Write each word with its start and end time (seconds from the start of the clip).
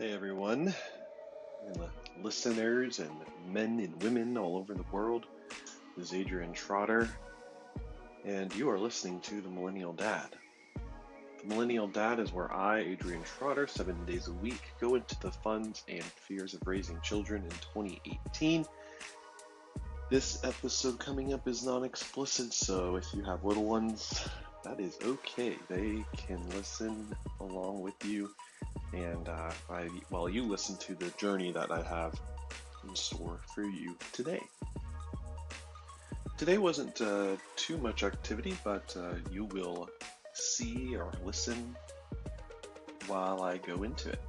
Hey 0.00 0.14
everyone, 0.14 0.74
listeners 2.22 3.00
and 3.00 3.10
men 3.52 3.78
and 3.80 4.02
women 4.02 4.38
all 4.38 4.56
over 4.56 4.72
the 4.72 4.86
world. 4.90 5.26
This 5.94 6.06
is 6.06 6.14
Adrian 6.14 6.54
Trotter, 6.54 7.06
and 8.24 8.50
you 8.56 8.70
are 8.70 8.78
listening 8.78 9.20
to 9.20 9.42
The 9.42 9.50
Millennial 9.50 9.92
Dad. 9.92 10.28
The 11.42 11.46
Millennial 11.48 11.86
Dad 11.86 12.18
is 12.18 12.32
where 12.32 12.50
I, 12.50 12.78
Adrian 12.78 13.22
Trotter, 13.24 13.66
seven 13.66 14.02
days 14.06 14.26
a 14.28 14.32
week, 14.32 14.62
go 14.80 14.94
into 14.94 15.20
the 15.20 15.30
funds 15.30 15.84
and 15.86 16.02
fears 16.02 16.54
of 16.54 16.62
raising 16.64 16.98
children 17.02 17.42
in 17.42 17.50
2018. 17.50 18.64
This 20.08 20.42
episode 20.44 20.98
coming 20.98 21.34
up 21.34 21.46
is 21.46 21.62
non 21.62 21.84
explicit, 21.84 22.54
so 22.54 22.96
if 22.96 23.04
you 23.12 23.22
have 23.24 23.44
little 23.44 23.64
ones, 23.64 24.26
that 24.64 24.80
is 24.80 24.96
okay. 25.04 25.58
They 25.68 26.02
can 26.16 26.40
listen 26.56 27.14
along 27.38 27.82
with 27.82 28.02
you 28.06 28.30
and 28.92 29.28
uh, 29.28 29.50
I, 29.70 29.88
while 30.08 30.28
you 30.28 30.44
listen 30.44 30.76
to 30.78 30.94
the 30.94 31.10
journey 31.18 31.52
that 31.52 31.70
I 31.70 31.82
have 31.82 32.18
in 32.88 32.94
store 32.96 33.38
for 33.54 33.62
you 33.62 33.96
today. 34.12 34.40
Today 36.38 36.58
wasn't 36.58 37.00
uh, 37.00 37.36
too 37.56 37.76
much 37.78 38.02
activity, 38.02 38.56
but 38.64 38.96
uh, 38.98 39.14
you 39.30 39.44
will 39.44 39.88
see 40.32 40.96
or 40.96 41.12
listen 41.24 41.76
while 43.06 43.42
I 43.42 43.58
go 43.58 43.82
into 43.82 44.08
it. 44.08 44.20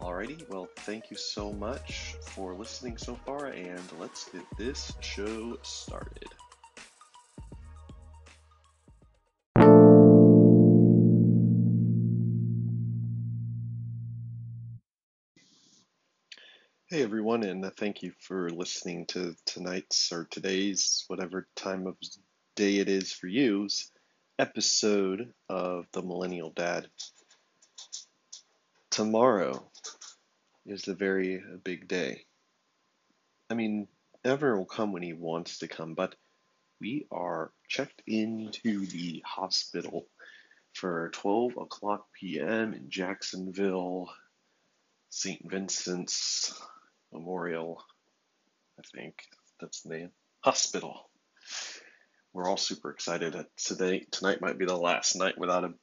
Alrighty, 0.00 0.46
well, 0.50 0.68
thank 0.80 1.10
you 1.10 1.16
so 1.16 1.52
much 1.52 2.16
for 2.20 2.54
listening 2.54 2.98
so 2.98 3.14
far, 3.24 3.46
and 3.46 3.82
let's 3.98 4.28
get 4.28 4.42
this 4.58 4.92
show 5.00 5.56
started. 5.62 6.28
Hey 16.88 17.02
everyone, 17.02 17.42
and 17.42 17.68
thank 17.76 18.04
you 18.04 18.12
for 18.20 18.48
listening 18.48 19.06
to 19.06 19.34
tonight's 19.44 20.12
or 20.12 20.28
today's, 20.30 21.04
whatever 21.08 21.48
time 21.56 21.88
of 21.88 21.96
day 22.54 22.76
it 22.76 22.88
is 22.88 23.12
for 23.12 23.26
you, 23.26 23.68
episode 24.38 25.34
of 25.48 25.86
The 25.90 26.02
Millennial 26.02 26.50
Dad. 26.50 26.86
Tomorrow 28.90 29.68
is 30.64 30.82
the 30.82 30.94
very 30.94 31.42
big 31.64 31.88
day. 31.88 32.24
I 33.50 33.54
mean, 33.54 33.88
Avner 34.24 34.56
will 34.56 34.64
come 34.64 34.92
when 34.92 35.02
he 35.02 35.12
wants 35.12 35.58
to 35.58 35.66
come, 35.66 35.94
but 35.94 36.14
we 36.80 37.08
are 37.10 37.50
checked 37.66 38.00
into 38.06 38.86
the 38.86 39.24
hospital 39.26 40.06
for 40.72 41.10
12 41.14 41.56
o'clock 41.56 42.06
p.m. 42.12 42.74
in 42.74 42.90
Jacksonville, 42.90 44.08
St. 45.10 45.50
Vincent's 45.50 46.54
Memorial, 47.12 47.82
I 48.78 48.82
think 48.94 49.22
that's 49.60 49.82
the 49.82 49.96
name, 49.96 50.10
hospital. 50.40 51.08
We're 52.32 52.48
all 52.48 52.56
super 52.56 52.90
excited. 52.90 53.34
Today, 53.56 54.06
tonight 54.10 54.40
might 54.40 54.58
be 54.58 54.66
the 54.66 54.76
last 54.76 55.16
night 55.16 55.38
without 55.38 55.64
a, 55.64 55.74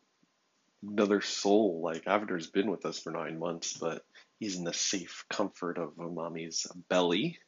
another 0.87 1.21
soul. 1.21 1.81
Like 1.83 2.05
Avner's 2.05 2.47
been 2.47 2.69
with 2.69 2.85
us 2.85 2.99
for 2.99 3.11
nine 3.11 3.39
months, 3.39 3.77
but 3.77 4.05
he's 4.39 4.57
in 4.57 4.63
the 4.63 4.73
safe 4.73 5.25
comfort 5.29 5.77
of 5.77 5.97
mommy's 5.97 6.67
belly. 6.89 7.39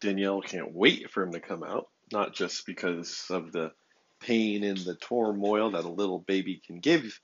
Danielle 0.00 0.42
can't 0.42 0.72
wait 0.72 1.10
for 1.10 1.22
him 1.22 1.32
to 1.32 1.40
come 1.40 1.62
out, 1.62 1.88
not 2.12 2.34
just 2.34 2.66
because 2.66 3.26
of 3.30 3.52
the 3.52 3.72
pain 4.20 4.64
and 4.64 4.78
the 4.78 4.96
turmoil 4.96 5.72
that 5.72 5.84
a 5.84 5.88
little 5.88 6.18
baby 6.18 6.60
can 6.66 6.80
give, 6.80 7.20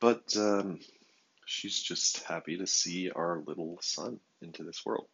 but 0.00 0.36
um, 0.36 0.78
she's 1.48 1.80
just 1.80 2.22
happy 2.24 2.58
to 2.58 2.66
see 2.66 3.10
our 3.10 3.42
little 3.46 3.78
son 3.80 4.20
into 4.42 4.62
this 4.64 4.84
world. 4.84 5.06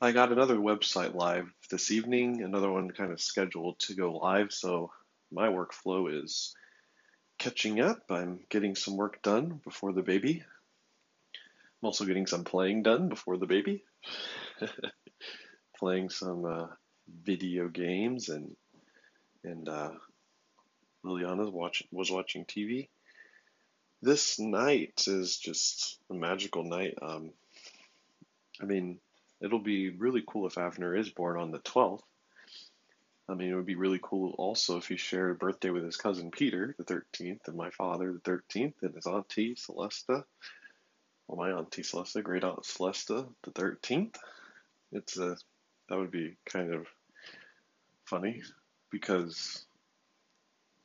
I 0.00 0.12
got 0.12 0.32
another 0.32 0.56
website 0.56 1.14
live 1.14 1.52
this 1.70 1.90
evening, 1.90 2.42
another 2.42 2.70
one 2.70 2.90
kind 2.90 3.12
of 3.12 3.20
scheduled 3.20 3.78
to 3.80 3.94
go 3.94 4.12
live, 4.12 4.52
so 4.52 4.90
my 5.30 5.48
workflow 5.48 6.22
is 6.22 6.54
catching 7.38 7.80
up. 7.80 7.98
I'm 8.08 8.40
getting 8.48 8.74
some 8.74 8.96
work 8.96 9.20
done 9.22 9.60
before 9.62 9.92
the 9.92 10.02
baby. 10.02 10.42
I'm 11.82 11.86
also 11.86 12.06
getting 12.06 12.26
some 12.26 12.44
playing 12.44 12.84
done 12.84 13.10
before 13.10 13.36
the 13.36 13.46
baby. 13.46 13.84
playing 15.78 16.08
some 16.08 16.44
uh, 16.46 16.66
video 17.22 17.68
games 17.68 18.30
and 18.30 18.56
and 19.44 19.68
uh, 19.68 19.90
Liliana 21.04 21.52
watch, 21.52 21.82
was 21.92 22.10
watching 22.10 22.44
TV 22.46 22.88
this 24.02 24.38
night 24.38 25.04
is 25.06 25.36
just 25.36 25.98
a 26.10 26.14
magical 26.14 26.64
night. 26.64 26.94
Um, 27.02 27.32
I 28.60 28.64
mean, 28.64 28.98
it'll 29.40 29.58
be 29.58 29.90
really 29.90 30.22
cool 30.26 30.46
if 30.46 30.54
Avner 30.54 30.98
is 30.98 31.10
born 31.10 31.38
on 31.38 31.50
the 31.50 31.58
12th. 31.58 32.02
I 33.28 33.34
mean, 33.34 33.50
it 33.50 33.54
would 33.54 33.66
be 33.66 33.74
really 33.74 34.00
cool 34.02 34.34
also 34.38 34.78
if 34.78 34.88
he 34.88 34.96
shared 34.96 35.32
a 35.32 35.34
birthday 35.34 35.70
with 35.70 35.84
his 35.84 35.96
cousin 35.96 36.30
Peter, 36.30 36.74
the 36.78 36.84
13th, 36.84 37.46
and 37.46 37.56
my 37.56 37.70
father, 37.70 38.12
the 38.12 38.30
13th, 38.30 38.74
and 38.82 38.94
his 38.94 39.06
auntie 39.06 39.54
Celesta. 39.54 40.24
Well, 41.26 41.36
my 41.36 41.50
auntie 41.50 41.82
Celesta, 41.82 42.22
great 42.22 42.44
aunt 42.44 42.62
Celesta, 42.62 43.28
the 43.42 43.50
13th. 43.50 44.16
It's 44.92 45.18
a, 45.18 45.36
that 45.88 45.98
would 45.98 46.10
be 46.10 46.36
kind 46.46 46.72
of 46.72 46.86
funny 48.06 48.42
because 48.90 49.66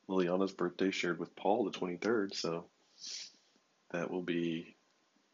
Liliana's 0.09 0.51
birthday 0.51 0.91
shared 0.91 1.19
with 1.19 1.33
Paul 1.37 1.63
the 1.63 1.79
23rd, 1.79 2.35
so 2.35 2.65
that 3.93 4.11
will 4.11 4.21
be 4.21 4.75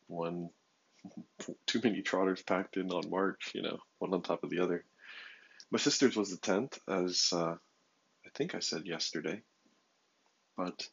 one 0.07 0.49
too 1.65 1.81
many 1.83 2.01
trotters 2.01 2.43
packed 2.43 2.77
in 2.77 2.91
on 2.91 3.09
March, 3.09 3.51
you 3.55 3.61
know, 3.61 3.79
one 3.97 4.13
on 4.13 4.21
top 4.21 4.43
of 4.43 4.49
the 4.49 4.59
other. 4.59 4.83
My 5.71 5.79
sister's 5.79 6.15
was 6.15 6.31
the 6.31 6.37
10th, 6.37 6.79
as 6.87 7.29
uh, 7.33 7.55
I 8.25 8.29
think 8.35 8.55
I 8.55 8.59
said 8.59 8.85
yesterday. 8.85 9.41
But 10.57 10.87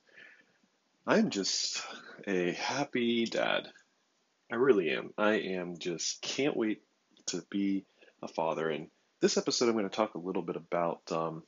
I'm 1.07 1.31
just 1.31 1.83
a 2.27 2.53
happy 2.53 3.25
dad. 3.25 3.69
I 4.51 4.57
really 4.57 4.91
am. 4.91 5.13
I 5.19 5.35
am 5.35 5.79
just 5.79 6.23
can't 6.23 6.57
wait 6.57 6.83
to 7.27 7.43
be 7.51 7.85
a 8.23 8.29
father. 8.29 8.69
And 8.69 8.89
this 9.21 9.37
episode, 9.37 9.69
I'm 9.69 9.75
going 9.75 9.89
to 9.89 9.97
talk 9.97 10.15
a 10.15 10.21
little 10.21 10.43
bit 10.43 10.57
about 10.57 11.01
um, 11.11 11.43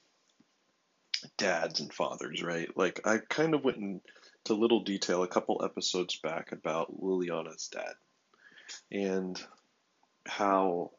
dads 1.37 1.81
and 1.81 1.93
fathers, 1.93 2.43
right? 2.43 2.69
Like, 2.77 3.07
I 3.07 3.19
kind 3.19 3.55
of 3.55 3.63
went 3.63 3.79
and 3.79 4.01
to 4.49 4.55
little 4.55 4.81
detail 4.81 5.23
a 5.23 5.29
couple 5.29 5.63
episodes 5.65 6.17
back 6.17 6.53
about 6.53 7.01
Liliana's 7.01 7.69
dad 7.69 7.95
and 8.91 9.41
how 10.27 10.91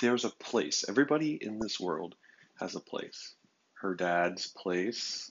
there's 0.00 0.24
a 0.24 0.30
place. 0.30 0.84
Everybody 0.88 1.38
in 1.40 1.58
this 1.58 1.80
world 1.80 2.14
has 2.60 2.74
a 2.74 2.80
place. 2.80 3.34
Her 3.74 3.94
dad's 3.94 4.46
place 4.46 5.30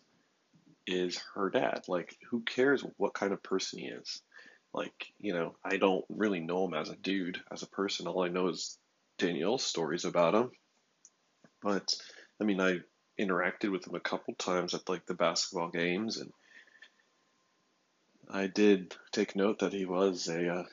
is 0.87 1.19
her 1.33 1.49
dad. 1.49 1.83
Like, 1.87 2.15
who 2.29 2.41
cares 2.41 2.83
what 2.97 3.13
kind 3.13 3.33
of 3.33 3.41
person 3.41 3.79
he 3.79 3.85
is? 3.85 4.21
Like, 4.73 5.13
you 5.19 5.33
know, 5.33 5.55
I 5.63 5.77
don't 5.77 6.05
really 6.09 6.39
know 6.39 6.65
him 6.65 6.73
as 6.73 6.89
a 6.89 6.95
dude, 6.95 7.39
as 7.51 7.63
a 7.63 7.67
person. 7.67 8.07
All 8.07 8.23
I 8.23 8.29
know 8.29 8.49
is 8.49 8.77
Danielle's 9.17 9.63
stories 9.63 10.05
about 10.05 10.35
him. 10.35 10.51
But, 11.61 11.95
I 12.39 12.43
mean, 12.43 12.59
I 12.59 12.79
interacted 13.19 13.71
with 13.71 13.87
him 13.87 13.95
a 13.95 13.99
couple 13.99 14.33
times 14.33 14.73
at 14.73 14.89
like 14.89 15.05
the 15.05 15.13
basketball 15.13 15.69
games 15.69 16.17
and 16.17 16.31
I 18.29 18.47
did 18.47 18.95
take 19.11 19.35
note 19.35 19.59
that 19.59 19.73
he 19.73 19.85
was 19.85 20.27
a 20.27 20.49
uh, 20.49 20.63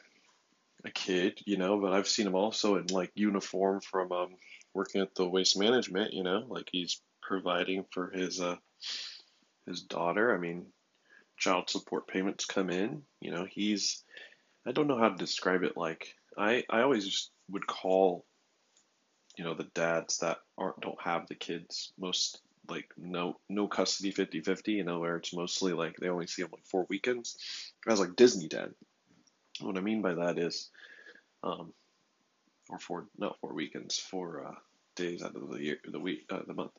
a 0.84 0.90
kid, 0.90 1.40
you 1.46 1.56
know, 1.56 1.80
but 1.80 1.92
I've 1.92 2.08
seen 2.08 2.26
him 2.26 2.34
also 2.34 2.76
in 2.76 2.86
like 2.86 3.12
uniform 3.14 3.80
from 3.80 4.12
um, 4.12 4.34
working 4.74 5.00
at 5.00 5.14
the 5.14 5.28
waste 5.28 5.58
management, 5.58 6.12
you 6.12 6.22
know, 6.22 6.44
like 6.48 6.68
he's 6.72 7.00
providing 7.20 7.84
for 7.90 8.10
his 8.10 8.40
uh, 8.40 8.56
his 9.66 9.82
daughter. 9.82 10.34
I 10.34 10.38
mean, 10.38 10.66
child 11.36 11.70
support 11.70 12.08
payments 12.08 12.44
come 12.44 12.70
in, 12.70 13.02
you 13.20 13.30
know, 13.30 13.46
he's 13.48 14.02
I 14.66 14.72
don't 14.72 14.86
know 14.86 14.98
how 14.98 15.08
to 15.08 15.16
describe 15.16 15.62
it 15.62 15.76
like 15.76 16.14
I 16.36 16.64
I 16.70 16.82
always 16.82 17.30
would 17.48 17.66
call 17.66 18.24
you 19.36 19.44
know 19.44 19.54
the 19.54 19.70
dads 19.74 20.18
that 20.18 20.38
aren't 20.58 20.80
don't 20.80 21.00
have 21.02 21.26
the 21.26 21.34
kids 21.34 21.92
most 21.98 22.40
like 22.72 22.88
no 22.96 23.38
no 23.48 23.68
custody 23.68 24.12
50-50, 24.12 24.68
you 24.68 24.84
know, 24.84 25.00
where 25.00 25.16
it's 25.16 25.34
mostly 25.34 25.72
like 25.72 25.96
they 25.96 26.08
only 26.08 26.26
see 26.26 26.42
them 26.42 26.50
like 26.52 26.66
four 26.66 26.86
weekends. 26.88 27.36
I 27.86 27.90
was 27.90 28.00
like 28.00 28.16
Disney 28.16 28.48
dad. 28.48 28.74
What 29.60 29.76
I 29.76 29.80
mean 29.80 30.02
by 30.02 30.14
that 30.14 30.38
is, 30.38 30.70
um, 31.42 31.72
or 32.70 32.78
four 32.78 33.06
not 33.18 33.38
four 33.40 33.52
weekends, 33.52 33.98
four 33.98 34.46
uh, 34.46 34.54
days 34.96 35.22
out 35.22 35.36
of 35.36 35.50
the 35.50 35.62
year, 35.62 35.78
the 35.86 36.00
week, 36.00 36.24
uh, 36.30 36.40
the 36.46 36.54
month. 36.54 36.72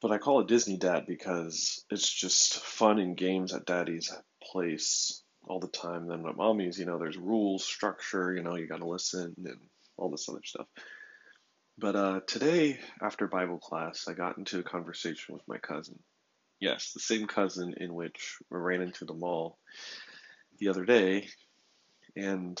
But 0.00 0.12
I 0.12 0.18
call 0.18 0.40
it 0.40 0.48
Disney 0.48 0.76
dad 0.76 1.06
because 1.06 1.84
it's 1.90 2.08
just 2.08 2.60
fun 2.60 3.00
and 3.00 3.16
games 3.16 3.52
at 3.52 3.66
daddy's 3.66 4.14
place 4.40 5.22
all 5.44 5.58
the 5.58 5.66
time. 5.66 6.06
Then 6.06 6.22
my 6.22 6.32
mommy's, 6.32 6.78
you 6.78 6.86
know, 6.86 6.98
there's 6.98 7.16
rules, 7.16 7.64
structure, 7.64 8.32
you 8.32 8.42
know, 8.42 8.54
you 8.54 8.68
got 8.68 8.78
to 8.78 8.86
listen 8.86 9.34
and 9.44 9.58
all 9.96 10.10
this 10.10 10.28
other 10.28 10.42
stuff. 10.44 10.66
But 11.80 11.94
uh, 11.94 12.20
today, 12.26 12.80
after 13.00 13.28
Bible 13.28 13.58
class, 13.58 14.08
I 14.08 14.12
got 14.12 14.36
into 14.36 14.58
a 14.58 14.64
conversation 14.64 15.34
with 15.34 15.46
my 15.46 15.58
cousin. 15.58 16.00
Yes, 16.58 16.92
the 16.92 16.98
same 16.98 17.28
cousin 17.28 17.74
in 17.76 17.94
which 17.94 18.38
we 18.50 18.58
ran 18.58 18.82
into 18.82 19.04
the 19.04 19.14
mall 19.14 19.58
the 20.58 20.70
other 20.70 20.84
day, 20.84 21.28
and 22.16 22.60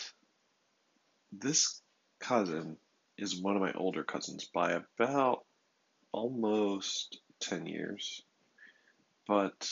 this 1.32 1.82
cousin 2.20 2.76
is 3.16 3.42
one 3.42 3.56
of 3.56 3.62
my 3.62 3.72
older 3.72 4.04
cousins 4.04 4.48
by 4.54 4.78
about 5.00 5.44
almost 6.12 7.20
10 7.40 7.66
years. 7.66 8.22
But 9.26 9.68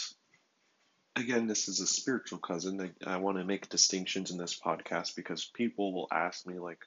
again, 1.15 1.47
this 1.47 1.69
is 1.69 1.79
a 1.79 1.87
spiritual 1.87 2.39
cousin. 2.39 2.93
I, 3.07 3.15
I 3.15 3.17
want 3.19 3.39
to 3.39 3.45
make 3.45 3.69
distinctions 3.69 4.33
in 4.33 4.39
this 4.39 4.59
podcast 4.59 5.15
because 5.15 5.49
people 5.55 5.95
will 5.95 6.09
ask 6.11 6.45
me, 6.49 6.59
like, 6.59 6.81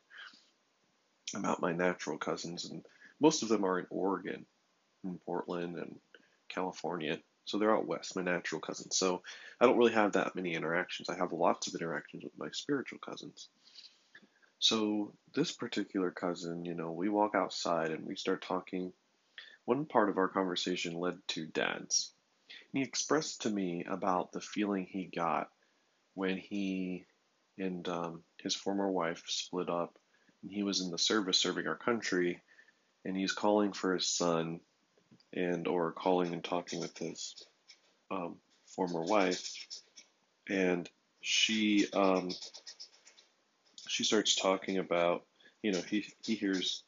about 1.35 1.61
my 1.61 1.71
natural 1.71 2.17
cousins, 2.17 2.65
and 2.65 2.85
most 3.19 3.43
of 3.43 3.49
them 3.49 3.65
are 3.65 3.79
in 3.79 3.87
Oregon, 3.89 4.45
in 5.03 5.19
Portland, 5.25 5.77
and 5.77 5.99
California. 6.47 7.19
So 7.45 7.57
they're 7.57 7.75
out 7.75 7.87
west, 7.87 8.15
my 8.15 8.21
natural 8.21 8.61
cousins. 8.61 8.97
So 8.97 9.23
I 9.59 9.65
don't 9.65 9.77
really 9.77 9.93
have 9.93 10.13
that 10.13 10.35
many 10.35 10.53
interactions. 10.53 11.09
I 11.09 11.17
have 11.17 11.33
lots 11.33 11.67
of 11.67 11.75
interactions 11.75 12.23
with 12.23 12.37
my 12.37 12.49
spiritual 12.51 12.99
cousins. 12.99 13.49
So 14.59 15.13
this 15.33 15.51
particular 15.53 16.11
cousin, 16.11 16.65
you 16.65 16.75
know, 16.75 16.91
we 16.91 17.09
walk 17.09 17.33
outside 17.33 17.91
and 17.91 18.05
we 18.05 18.15
start 18.15 18.41
talking. 18.41 18.93
One 19.65 19.85
part 19.85 20.09
of 20.09 20.17
our 20.17 20.27
conversation 20.27 20.93
led 20.93 21.17
to 21.29 21.45
dads. 21.45 22.13
He 22.73 22.81
expressed 22.81 23.43
to 23.43 23.49
me 23.49 23.85
about 23.85 24.31
the 24.31 24.41
feeling 24.41 24.85
he 24.85 25.05
got 25.05 25.49
when 26.13 26.37
he 26.37 27.05
and 27.57 27.87
um, 27.87 28.23
his 28.41 28.55
former 28.55 28.89
wife 28.89 29.23
split 29.27 29.69
up 29.69 29.97
and 30.41 30.51
he 30.51 30.63
was 30.63 30.81
in 30.81 30.91
the 30.91 30.97
service 30.97 31.37
serving 31.37 31.67
our 31.67 31.75
country 31.75 32.41
and 33.05 33.15
he's 33.15 33.31
calling 33.31 33.73
for 33.73 33.93
his 33.93 34.07
son 34.07 34.59
and 35.33 35.67
or 35.67 35.91
calling 35.91 36.33
and 36.33 36.43
talking 36.43 36.79
with 36.79 36.97
his 36.97 37.35
um, 38.11 38.35
former 38.65 39.01
wife. 39.01 39.53
And 40.49 40.89
she 41.21 41.87
um, 41.93 42.31
she 43.87 44.03
starts 44.03 44.35
talking 44.35 44.77
about 44.77 45.25
you 45.61 45.71
know 45.71 45.81
he 45.81 46.05
he 46.23 46.35
hears 46.35 46.83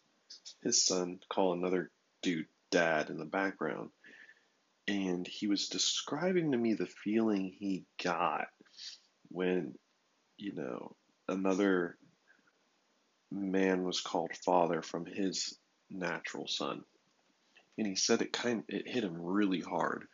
his 0.64 0.84
son 0.84 1.20
call 1.30 1.54
another 1.54 1.92
dude 2.22 2.48
dad 2.72 3.10
in 3.10 3.18
the 3.18 3.26
background. 3.26 3.90
And 4.88 5.28
he 5.28 5.48
was 5.48 5.70
describing 5.70 6.52
to 6.52 6.58
me 6.58 6.74
the 6.74 6.88
feeling 6.88 7.54
he 7.58 7.86
got 8.04 8.48
when 9.30 9.76
you 10.38 10.54
know 10.54 10.96
another 11.28 11.98
man 13.32 13.84
was 13.84 14.02
called 14.02 14.36
father 14.36 14.82
from 14.82 15.06
his 15.06 15.58
natural 15.90 16.48
son. 16.48 16.84
And 17.78 17.88
he 17.88 17.96
said 17.96 18.22
it 18.22 18.34
kind 18.34 18.64
it 18.68 18.88
hit 18.88 19.04
him 19.04 19.16
really 19.22 19.62
hard 19.62 20.08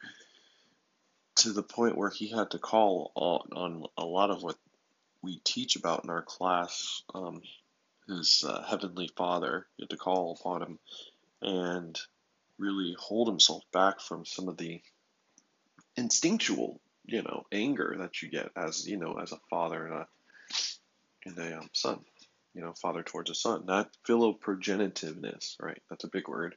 to 1.37 1.51
the 1.51 1.63
point 1.63 1.97
where 1.97 2.09
he 2.09 2.29
had 2.29 2.51
to 2.51 2.59
call 2.59 3.11
on, 3.15 3.49
on 3.53 3.85
a 3.97 4.05
lot 4.05 4.29
of 4.29 4.43
what 4.43 4.57
we 5.21 5.39
teach 5.43 5.75
about 5.75 6.03
in 6.03 6.09
our 6.09 6.21
class, 6.21 7.01
um, 7.13 7.41
his 8.07 8.45
uh, 8.47 8.63
heavenly 8.63 9.09
father. 9.15 9.65
He 9.75 9.83
had 9.83 9.89
to 9.89 9.97
call 9.97 10.37
upon 10.39 10.61
him 10.61 10.79
and 11.41 11.99
really 12.57 12.95
hold 12.97 13.27
himself 13.27 13.63
back 13.71 13.99
from 13.99 14.25
some 14.25 14.47
of 14.47 14.57
the 14.57 14.81
instinctual, 15.95 16.79
you 17.05 17.23
know, 17.23 17.45
anger 17.51 17.95
that 17.99 18.21
you 18.21 18.29
get 18.29 18.49
as 18.55 18.87
you 18.87 18.97
know 18.97 19.19
as 19.21 19.31
a 19.31 19.39
father 19.49 19.85
and 19.85 19.95
a 19.95 20.07
and 21.25 21.37
a 21.37 21.57
um, 21.59 21.69
son 21.73 21.99
you 22.57 22.63
know, 22.63 22.73
father 22.73 23.03
towards 23.03 23.29
a 23.29 23.35
son. 23.35 23.65
Not 23.67 23.91
philoprogenitiveness, 24.09 25.55
right? 25.61 25.79
That's 25.91 26.03
a 26.05 26.09
big 26.09 26.27
word. 26.27 26.55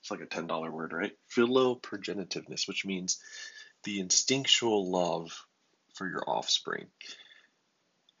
It's 0.00 0.10
like 0.10 0.20
a 0.20 0.26
$10 0.26 0.46
word, 0.70 0.92
right? 0.92 1.10
Philoprogenitiveness, 1.36 2.68
which 2.68 2.86
means 2.86 3.18
the 3.82 3.98
instinctual 3.98 4.90
love 4.90 5.32
for 5.94 6.08
your 6.08 6.22
offspring. 6.28 6.86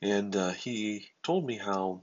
And 0.02 0.34
uh, 0.34 0.50
he 0.50 1.06
told 1.22 1.46
me 1.46 1.56
how 1.56 2.02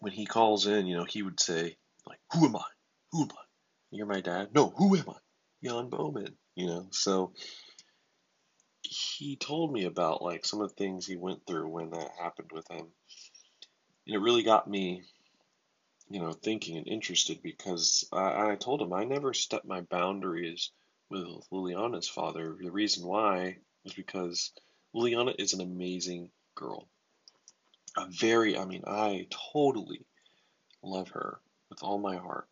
when 0.00 0.12
he 0.12 0.26
calls 0.26 0.66
in, 0.66 0.86
you 0.86 0.96
know, 0.96 1.04
he 1.04 1.22
would 1.22 1.40
say, 1.40 1.76
like, 2.06 2.20
who 2.32 2.44
am 2.44 2.56
I? 2.56 2.64
Who 3.12 3.22
am 3.22 3.30
I? 3.32 3.42
You're 3.92 4.06
my 4.06 4.20
dad? 4.20 4.48
No, 4.54 4.74
who 4.76 4.94
am 4.94 5.08
I? 5.08 5.16
Jan 5.64 5.88
Bowman, 5.88 6.36
you 6.54 6.66
know? 6.66 6.88
So 6.90 7.32
he 8.82 9.36
told 9.36 9.72
me 9.72 9.86
about 9.86 10.22
like 10.22 10.44
some 10.44 10.60
of 10.60 10.68
the 10.68 10.74
things 10.74 11.06
he 11.06 11.16
went 11.16 11.46
through 11.46 11.68
when 11.68 11.90
that 11.90 12.10
happened 12.20 12.50
with 12.52 12.70
him 12.70 12.88
it 14.06 14.20
really 14.20 14.42
got 14.42 14.68
me, 14.68 15.02
you 16.08 16.20
know, 16.20 16.32
thinking 16.32 16.76
and 16.76 16.86
interested 16.86 17.42
because 17.42 18.06
I, 18.12 18.52
I 18.52 18.56
told 18.56 18.82
him 18.82 18.92
I 18.92 19.04
never 19.04 19.32
stepped 19.32 19.66
my 19.66 19.80
boundaries 19.80 20.70
with 21.10 21.26
Liliana's 21.50 22.08
father. 22.08 22.56
The 22.60 22.70
reason 22.70 23.06
why 23.06 23.58
is 23.84 23.94
because 23.94 24.52
Liliana 24.94 25.34
is 25.38 25.54
an 25.54 25.60
amazing 25.60 26.30
girl. 26.54 26.88
A 27.96 28.06
very, 28.06 28.58
I 28.58 28.64
mean, 28.64 28.82
I 28.86 29.26
totally 29.52 30.04
love 30.82 31.08
her 31.10 31.40
with 31.70 31.82
all 31.82 31.98
my 31.98 32.16
heart. 32.16 32.48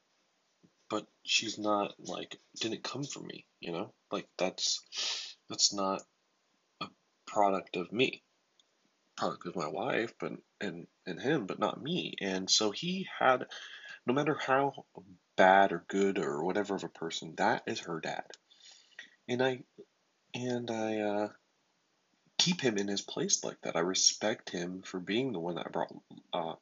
But 0.89 1.07
she's 1.25 1.59
not 1.59 1.95
like 1.99 2.39
didn't 2.61 2.85
come 2.85 3.05
from 3.05 3.27
me, 3.27 3.47
you 3.61 3.73
know? 3.73 3.93
Like 4.11 4.29
that's 4.37 5.37
that's 5.49 5.73
not 5.73 6.03
a 6.81 6.89
product 7.27 7.77
of 7.77 7.93
me 7.93 8.23
of 9.21 9.57
my 9.57 9.69
wife, 9.69 10.15
but 10.19 10.33
and 10.61 10.87
and 11.07 11.21
him, 11.21 11.47
but 11.47 11.59
not 11.59 11.83
me. 11.83 12.15
And 12.21 12.49
so 12.49 12.71
he 12.71 13.09
had, 13.19 13.47
no 14.07 14.15
matter 14.15 14.35
how 14.35 14.85
bad 15.37 15.73
or 15.73 15.85
good 15.89 16.19
or 16.19 16.45
whatever 16.45 16.75
of 16.75 16.85
a 16.85 16.89
person, 16.89 17.35
that 17.37 17.63
is 17.67 17.81
her 17.81 18.01
dad. 18.01 18.25
And 19.29 19.43
I 19.43 19.65
and 20.35 20.71
I 20.71 20.99
uh, 21.01 21.29
keep 22.39 22.61
him 22.61 22.79
in 22.79 22.89
his 22.89 23.03
place 23.03 23.45
like 23.45 23.61
that. 23.63 23.77
I 23.77 23.81
respect 23.81 24.51
him 24.51 24.83
for 24.83 24.99
being 24.99 25.33
the 25.33 25.41
one 25.41 25.57
that 25.57 25.73
brought 25.73 25.95
uh, 26.33 26.55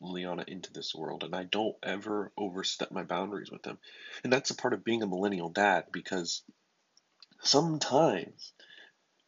Liana 0.00 0.44
into 0.46 0.72
this 0.72 0.94
world, 0.94 1.24
and 1.24 1.34
I 1.34 1.44
don't 1.44 1.76
ever 1.82 2.32
overstep 2.36 2.90
my 2.90 3.02
boundaries 3.02 3.50
with 3.50 3.64
him. 3.64 3.78
And 4.24 4.32
that's 4.32 4.50
a 4.50 4.56
part 4.56 4.74
of 4.74 4.84
being 4.84 5.02
a 5.02 5.06
millennial 5.06 5.50
dad 5.50 5.86
because 5.92 6.42
sometimes 7.42 8.52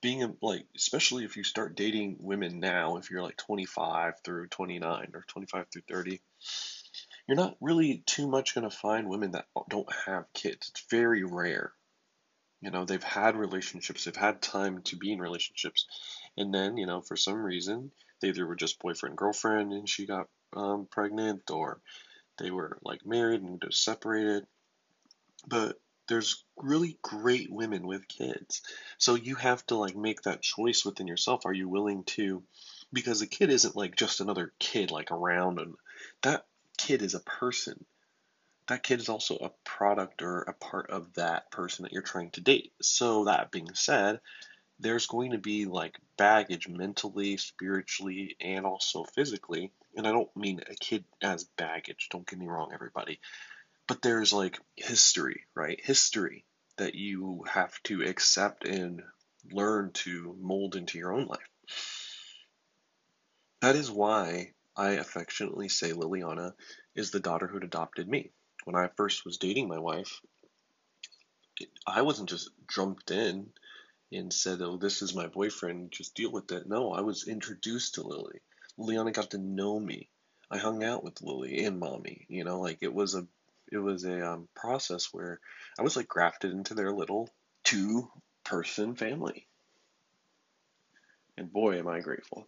being 0.03 0.23
a, 0.23 0.35
like 0.43 0.67
especially 0.77 1.25
if 1.25 1.37
you 1.37 1.45
start 1.45 1.77
dating 1.77 2.17
women 2.21 2.61
now 2.61 2.97
if 2.97 3.11
you're 3.11 3.23
like 3.23 3.37
25 3.39 4.15
through 4.25 4.49
29 4.49 5.13
or 5.15 5.25
25 5.29 5.67
through 5.73 5.83
30 5.89 6.21
you're 7.27 7.37
not 7.37 7.57
really 7.61 8.03
too 8.07 8.29
much 8.29 8.55
going 8.55 8.69
to 8.69 8.77
find 8.77 9.09
women 9.09 9.33
that 9.33 9.47
don't 9.69 9.93
have 10.07 10.33
kids. 10.35 10.69
It's 10.69 10.85
very 10.91 11.25
rare. 11.25 11.73
You 12.61 12.71
know 12.71 12.85
they've 12.85 13.03
had 13.03 13.37
relationships 13.37 14.05
they've 14.05 14.15
had 14.15 14.41
time 14.41 14.83
to 14.83 14.97
be 14.97 15.13
in 15.13 15.19
relationships. 15.19 15.87
And 16.37 16.55
then 16.55 16.77
you 16.77 16.87
know 16.87 17.01
for 17.01 17.17
some 17.17 17.43
reason 17.43 17.91
they 18.21 18.29
either 18.29 18.47
were 18.47 18.57
just 18.57 18.79
boyfriend 18.79 19.17
girlfriend 19.17 19.73
and 19.73 19.89
she 19.89 20.07
got 20.07 20.29
um, 20.55 20.87
pregnant 20.91 21.51
or 21.51 21.81
they 22.39 22.51
were 22.51 22.79
like 22.85 23.05
married 23.05 23.43
and 23.43 23.61
just 23.61 23.83
separated. 23.83 24.47
But 25.47 25.81
there's 26.09 26.45
really 26.57 26.99
great 27.03 27.51
women 27.51 27.87
with 27.87 28.09
kids. 28.09 28.63
So 28.99 29.15
you 29.15 29.37
have 29.37 29.65
to 29.67 29.77
like 29.77 29.97
make 29.97 30.23
that 30.23 30.43
choice 30.43 30.85
within 30.85 31.07
yourself. 31.07 31.47
Are 31.47 31.53
you 31.53 31.69
willing 31.69 32.05
to 32.05 32.43
because 32.93 33.23
a 33.23 33.27
kid 33.27 33.51
isn't 33.51 33.77
like 33.77 33.97
just 33.97 34.21
another 34.21 34.53
kid 34.59 34.91
like 34.91 35.11
around 35.11 35.59
and 35.59 35.75
that 36.23 36.45
kid 36.77 37.03
is 37.03 37.15
a 37.15 37.21
person. 37.21 37.85
That 38.69 38.83
kid 38.83 39.01
is 39.01 39.09
also 39.09 39.37
a 39.37 39.51
product 39.65 40.23
or 40.23 40.43
a 40.43 40.53
part 40.53 40.91
of 40.91 41.15
that 41.15 41.51
person 41.51 41.83
that 41.83 41.93
you're 41.93 42.03
trying 42.03 42.31
to 42.33 42.41
date. 42.41 42.73
So 42.81 43.25
that 43.25 43.51
being 43.51 43.75
said, 43.75 44.21
there's 44.79 45.07
going 45.07 45.33
to 45.33 45.39
be 45.39 45.65
like 45.65 45.99
baggage 46.17 46.69
mentally, 46.69 47.37
spiritually, 47.37 48.37
and 48.41 48.67
also 48.67 49.05
physically. 49.05 49.73
And 49.97 50.07
I 50.07 50.13
don't 50.13 50.35
mean 50.37 50.61
a 50.69 50.75
kid 50.75 51.05
as 51.23 51.45
baggage, 51.45 52.09
don't 52.11 52.27
get 52.27 52.39
me 52.39 52.47
wrong, 52.47 52.71
everybody 52.73 53.21
but 53.87 54.03
there's 54.03 54.33
like 54.33 54.59
history, 54.77 55.45
right? 55.55 55.81
History 55.83 56.45
that 56.79 56.95
you 56.95 57.45
have 57.49 57.83
to 57.85 58.03
accept 58.03 58.67
and 58.67 59.03
learn 59.51 59.93
to 59.93 60.37
mold 60.41 60.77
into 60.77 60.99
your 60.99 61.13
own 61.13 61.27
life. 61.27 61.41
That 63.61 63.77
is 63.77 63.91
why 63.91 64.55
I 64.77 64.93
affectionately 64.93 65.69
say 65.69 65.93
Liliana 65.93 66.55
is 66.95 67.11
the 67.11 67.21
daughter 67.21 67.47
who 67.47 67.59
adopted 67.59 68.09
me. 68.09 68.31
When 68.65 68.77
I 68.77 68.89
first 68.97 69.25
was 69.25 69.39
dating 69.39 69.69
my 69.69 69.79
wife, 69.79 70.21
I 71.87 72.03
wasn't 72.03 72.29
just 72.29 72.51
jumped 72.69 73.11
in 73.11 73.53
and 74.11 74.33
said, 74.33 74.63
"Oh, 74.63 74.77
this 74.77 75.03
is 75.03 75.15
my 75.15 75.27
boyfriend, 75.27 75.93
just 75.93 76.15
deal 76.15 76.33
with 76.33 76.51
it." 76.53 76.67
No, 76.67 76.93
I 76.93 77.03
was 77.03 77.29
introduced 77.29 77.95
to 77.95 78.03
Lily. 78.03 78.41
Liliana 78.79 79.13
got 79.13 79.31
to 79.33 79.39
know 79.39 79.79
me. 79.79 80.09
I 80.51 80.59
hung 80.59 80.83
out 80.83 81.05
with 81.05 81.23
Lily 81.23 81.65
and 81.65 81.79
Mommy. 81.79 82.27
You 82.29 82.45
know, 82.45 82.61
like 82.61 82.79
it 82.81 82.93
was 82.93 83.15
a 83.15 83.27
it 83.73 83.79
was 83.79 84.05
a 84.05 84.33
um, 84.33 84.49
process 84.55 85.09
where 85.13 85.41
I 85.79 85.83
was 85.83 85.97
like 85.97 86.07
grafted 86.07 86.53
into 86.53 86.75
their 86.75 86.93
little 86.93 87.31
two 87.65 88.11
person 88.45 88.95
family. 88.95 89.47
And 91.37 91.51
boy, 91.51 91.79
am 91.79 91.89
I 91.89 92.01
grateful. 92.01 92.47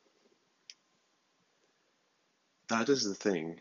That 2.68 2.88
is 2.88 3.04
the 3.04 3.14
thing 3.14 3.60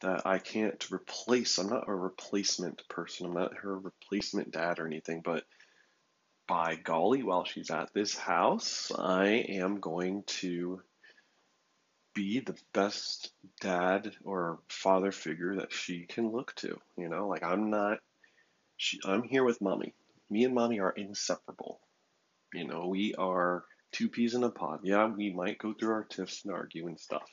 that 0.00 0.26
I 0.26 0.38
can't 0.38 0.90
replace. 0.90 1.58
I'm 1.58 1.70
not 1.70 1.88
a 1.88 1.94
replacement 1.94 2.86
person. 2.88 3.26
I'm 3.26 3.34
not 3.34 3.56
her 3.58 3.78
replacement 3.78 4.50
dad 4.50 4.78
or 4.78 4.86
anything, 4.86 5.22
but 5.24 5.44
by 6.46 6.76
golly, 6.76 7.22
while 7.22 7.44
she's 7.44 7.70
at 7.70 7.92
this 7.92 8.16
house, 8.16 8.92
I 8.96 9.26
am 9.48 9.80
going 9.80 10.22
to 10.24 10.82
be 12.16 12.40
the 12.40 12.56
best 12.72 13.30
dad 13.60 14.10
or 14.24 14.58
father 14.68 15.12
figure 15.12 15.56
that 15.56 15.72
she 15.72 16.06
can 16.06 16.32
look 16.32 16.54
to. 16.56 16.80
You 16.96 17.08
know, 17.08 17.28
like 17.28 17.44
I'm 17.44 17.70
not, 17.70 17.98
she, 18.78 18.98
I'm 19.04 19.22
here 19.22 19.44
with 19.44 19.60
mommy. 19.60 19.92
Me 20.30 20.44
and 20.44 20.54
mommy 20.54 20.80
are 20.80 20.90
inseparable. 20.90 21.78
You 22.54 22.66
know, 22.66 22.86
we 22.88 23.14
are 23.14 23.64
two 23.92 24.08
peas 24.08 24.34
in 24.34 24.42
a 24.42 24.50
pod. 24.50 24.80
Yeah, 24.82 25.06
we 25.06 25.30
might 25.32 25.58
go 25.58 25.74
through 25.74 25.92
our 25.92 26.04
tiffs 26.04 26.42
and 26.44 26.54
argue 26.54 26.88
and 26.88 26.98
stuff. 26.98 27.28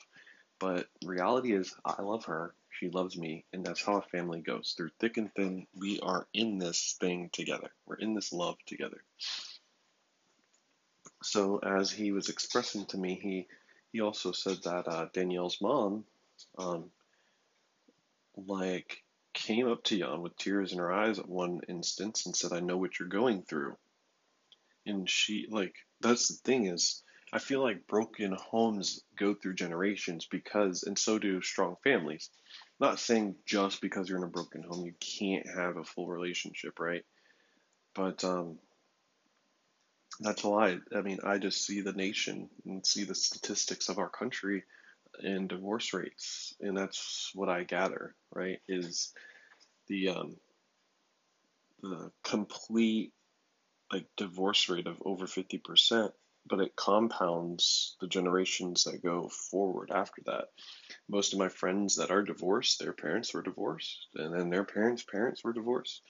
But 0.60 0.86
reality 1.04 1.54
is, 1.54 1.74
I 1.84 2.02
love 2.02 2.26
her, 2.26 2.54
she 2.70 2.90
loves 2.90 3.16
me, 3.16 3.44
and 3.52 3.64
that's 3.64 3.82
how 3.82 3.96
a 3.96 4.02
family 4.02 4.42
goes. 4.42 4.74
Through 4.76 4.90
thick 5.00 5.16
and 5.16 5.32
thin, 5.34 5.66
we 5.74 5.98
are 6.00 6.26
in 6.34 6.58
this 6.58 6.96
thing 7.00 7.30
together. 7.32 7.70
We're 7.86 7.96
in 7.96 8.14
this 8.14 8.32
love 8.32 8.56
together. 8.66 9.02
So 11.22 11.58
as 11.58 11.90
he 11.90 12.12
was 12.12 12.28
expressing 12.28 12.84
to 12.86 12.98
me, 12.98 13.18
he 13.20 13.46
he 13.94 14.00
also 14.00 14.32
said 14.32 14.60
that 14.64 14.88
uh, 14.88 15.06
Danielle's 15.12 15.60
mom, 15.60 16.04
um, 16.58 16.90
like, 18.36 19.04
came 19.32 19.68
up 19.68 19.84
to 19.84 19.96
Jan 19.96 20.20
with 20.20 20.36
tears 20.36 20.72
in 20.72 20.80
her 20.80 20.92
eyes 20.92 21.20
at 21.20 21.28
one 21.28 21.60
instance 21.68 22.26
and 22.26 22.34
said, 22.34 22.52
"I 22.52 22.58
know 22.58 22.76
what 22.76 22.98
you're 22.98 23.08
going 23.08 23.44
through." 23.44 23.76
And 24.84 25.08
she 25.08 25.46
like 25.48 25.76
that's 26.00 26.26
the 26.26 26.34
thing 26.42 26.66
is 26.66 27.04
I 27.32 27.38
feel 27.38 27.62
like 27.62 27.86
broken 27.86 28.32
homes 28.32 29.00
go 29.16 29.32
through 29.32 29.54
generations 29.54 30.26
because, 30.28 30.82
and 30.82 30.98
so 30.98 31.20
do 31.20 31.40
strong 31.40 31.76
families. 31.84 32.30
not 32.80 32.98
saying 32.98 33.36
just 33.46 33.80
because 33.80 34.08
you're 34.08 34.18
in 34.18 34.24
a 34.24 34.28
broken 34.28 34.64
home 34.64 34.84
you 34.84 34.94
can't 34.98 35.46
have 35.46 35.76
a 35.76 35.84
full 35.84 36.08
relationship, 36.08 36.80
right? 36.80 37.04
But 37.94 38.24
um, 38.24 38.58
that's 40.20 40.44
why 40.44 40.78
I 40.94 41.00
mean 41.00 41.18
I 41.24 41.38
just 41.38 41.66
see 41.66 41.80
the 41.80 41.92
nation 41.92 42.48
and 42.64 42.86
see 42.86 43.04
the 43.04 43.14
statistics 43.14 43.88
of 43.88 43.98
our 43.98 44.08
country 44.08 44.64
and 45.22 45.48
divorce 45.48 45.92
rates, 45.92 46.54
and 46.60 46.76
that's 46.76 47.30
what 47.34 47.48
I 47.48 47.64
gather, 47.64 48.14
right? 48.32 48.60
Is 48.68 49.12
the 49.88 50.08
um, 50.10 50.36
the 51.82 52.10
complete 52.22 53.12
like 53.92 54.06
divorce 54.16 54.68
rate 54.68 54.86
of 54.86 54.96
over 55.04 55.26
fifty 55.26 55.58
percent 55.58 56.12
but 56.46 56.60
it 56.60 56.76
compounds 56.76 57.96
the 58.00 58.06
generations 58.06 58.84
that 58.84 59.02
go 59.02 59.28
forward 59.28 59.90
after 59.90 60.22
that. 60.26 60.50
Most 61.08 61.32
of 61.32 61.38
my 61.38 61.48
friends 61.48 61.96
that 61.96 62.10
are 62.10 62.22
divorced, 62.22 62.78
their 62.78 62.92
parents 62.92 63.32
were 63.34 63.42
divorced, 63.42 64.08
and 64.14 64.34
then 64.34 64.50
their 64.50 64.64
parents' 64.64 65.02
parents 65.02 65.42
were 65.44 65.52
divorced. 65.54 66.02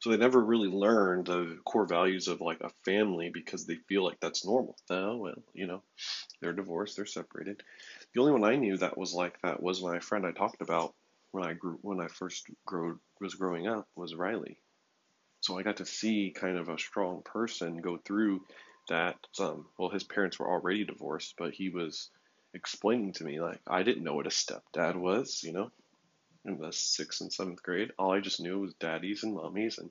So 0.00 0.10
they 0.10 0.16
never 0.16 0.42
really 0.42 0.68
learned 0.68 1.26
the 1.26 1.58
core 1.64 1.86
values 1.86 2.28
of 2.28 2.40
like 2.40 2.60
a 2.62 2.70
family 2.84 3.30
because 3.30 3.66
they 3.66 3.76
feel 3.88 4.04
like 4.04 4.20
that's 4.20 4.44
normal. 4.46 4.76
Oh, 4.90 5.16
well, 5.18 5.42
you 5.54 5.66
know, 5.66 5.82
they're 6.40 6.52
divorced, 6.52 6.96
they're 6.96 7.06
separated. 7.06 7.62
The 8.14 8.20
only 8.20 8.32
one 8.32 8.44
I 8.44 8.56
knew 8.56 8.76
that 8.78 8.98
was 8.98 9.14
like 9.14 9.40
that 9.42 9.62
was 9.62 9.82
my 9.82 10.00
friend 10.00 10.26
I 10.26 10.32
talked 10.32 10.62
about 10.62 10.94
when 11.32 11.44
I 11.44 11.54
grew 11.54 11.78
when 11.82 12.00
I 12.00 12.08
first 12.08 12.46
grew 12.66 13.00
was 13.20 13.34
growing 13.34 13.66
up 13.66 13.88
was 13.96 14.14
Riley. 14.14 14.58
So 15.40 15.58
I 15.58 15.62
got 15.62 15.76
to 15.78 15.86
see 15.86 16.32
kind 16.34 16.56
of 16.56 16.68
a 16.68 16.78
strong 16.78 17.22
person 17.22 17.78
go 17.82 17.98
through 17.98 18.46
that 18.88 19.16
um, 19.38 19.66
well 19.78 19.90
his 19.90 20.04
parents 20.04 20.38
were 20.38 20.48
already 20.48 20.84
divorced 20.84 21.34
but 21.38 21.52
he 21.52 21.68
was 21.68 22.10
explaining 22.54 23.12
to 23.12 23.24
me 23.24 23.40
like 23.40 23.60
i 23.66 23.82
didn't 23.82 24.04
know 24.04 24.14
what 24.14 24.26
a 24.26 24.30
stepdad 24.30 24.94
was 24.94 25.42
you 25.42 25.52
know 25.52 25.70
in 26.44 26.58
the 26.58 26.72
sixth 26.72 27.20
and 27.20 27.32
seventh 27.32 27.62
grade. 27.62 27.92
All 27.98 28.12
i 28.12 28.20
just 28.20 28.40
knew 28.40 28.60
was 28.60 28.74
daddies 28.74 29.22
and 29.22 29.36
mommies 29.36 29.78
and 29.78 29.90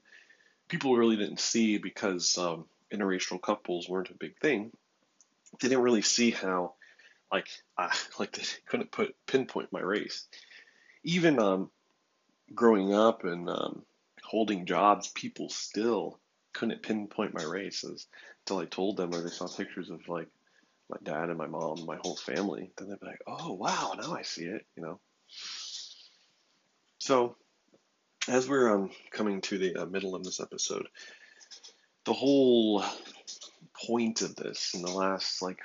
people 0.67 0.95
really 0.95 1.17
didn't 1.17 1.39
see 1.39 1.77
because 1.77 2.37
um, 2.37 2.65
interracial 2.93 3.41
couples 3.41 3.89
weren't 3.89 4.09
a 4.09 4.15
big 4.15 4.37
thing. 4.39 4.71
They 5.59 5.67
didn't 5.67 5.83
really 5.83 6.01
see 6.01 6.31
how 6.31 6.73
like 7.31 7.47
I, 7.77 7.93
like 8.19 8.31
they 8.31 8.43
couldn't 8.67 8.91
put 8.91 9.15
pinpoint 9.27 9.71
my 9.71 9.81
race. 9.81 10.25
Even 11.03 11.39
um, 11.39 11.69
growing 12.55 12.93
up 12.93 13.25
and 13.25 13.49
um, 13.49 13.83
holding 14.23 14.65
jobs 14.65 15.09
people 15.09 15.49
still 15.49 16.19
couldn't 16.53 16.83
pinpoint 16.83 17.33
my 17.33 17.43
race 17.43 17.83
until 17.83 18.59
I 18.59 18.65
told 18.65 18.97
them 18.97 19.13
or 19.13 19.21
they 19.21 19.29
saw 19.29 19.47
pictures 19.47 19.89
of 19.89 20.07
like 20.07 20.27
my 20.89 20.97
dad 21.03 21.29
and 21.29 21.37
my 21.37 21.47
mom, 21.47 21.85
my 21.85 21.97
whole 22.01 22.17
family. 22.17 22.71
Then 22.77 22.89
they'd 22.89 22.99
be 22.99 23.05
like, 23.07 23.21
"Oh 23.27 23.53
wow, 23.53 23.93
now 23.97 24.13
I 24.13 24.23
see 24.23 24.45
it," 24.45 24.65
you 24.75 24.83
know. 24.83 24.99
So, 26.99 27.35
as 28.27 28.47
we're 28.47 28.75
um, 28.75 28.91
coming 29.11 29.41
to 29.41 29.57
the 29.57 29.75
uh, 29.75 29.85
middle 29.85 30.15
of 30.15 30.23
this 30.23 30.39
episode, 30.39 30.87
the 32.05 32.13
whole 32.13 32.83
point 33.85 34.21
of 34.21 34.35
this 34.35 34.73
in 34.73 34.81
the 34.81 34.91
last 34.91 35.41
like 35.41 35.59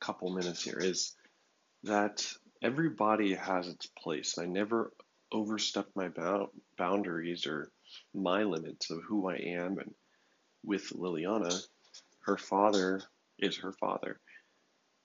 couple 0.00 0.34
minutes 0.34 0.62
here 0.62 0.78
is 0.78 1.14
that 1.84 2.26
everybody 2.62 3.34
has 3.34 3.68
its 3.68 3.86
place. 3.86 4.38
I 4.38 4.46
never 4.46 4.92
overstepped 5.32 5.94
my 5.96 6.10
boundaries 6.76 7.46
or 7.46 7.70
my 8.14 8.42
limits 8.42 8.90
of 8.90 9.02
who 9.02 9.28
I 9.28 9.36
am 9.36 9.78
and 9.78 9.94
with 10.64 10.90
Liliana, 10.90 11.60
her 12.20 12.36
father 12.36 13.02
is 13.38 13.58
her 13.58 13.72
father. 13.72 14.18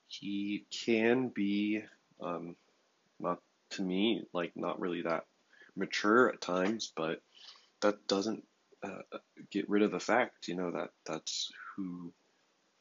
He 0.08 0.66
can 0.70 1.28
be, 1.28 1.82
um, 2.20 2.56
not 3.20 3.40
to 3.70 3.82
me, 3.82 4.24
like 4.32 4.52
not 4.56 4.80
really 4.80 5.02
that 5.02 5.24
mature 5.76 6.28
at 6.30 6.40
times, 6.40 6.92
but 6.96 7.20
that 7.80 8.06
doesn't 8.06 8.44
uh, 8.82 9.02
get 9.50 9.68
rid 9.68 9.82
of 9.82 9.90
the 9.90 10.00
fact, 10.00 10.48
you 10.48 10.56
know, 10.56 10.70
that 10.72 10.90
that's 11.06 11.50
who, 11.76 12.12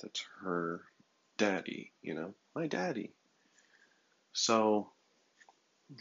that's 0.01 0.23
her 0.41 0.81
daddy, 1.37 1.91
you 2.01 2.13
know, 2.13 2.33
my 2.55 2.67
daddy. 2.67 3.11
So, 4.33 4.91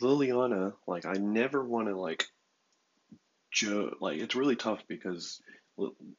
Liliana, 0.00 0.74
like, 0.86 1.04
I 1.06 1.14
never 1.14 1.64
want 1.64 1.88
to, 1.88 1.96
like, 1.98 2.26
joke, 3.50 3.98
like, 4.00 4.20
it's 4.20 4.34
really 4.34 4.56
tough 4.56 4.82
because 4.88 5.40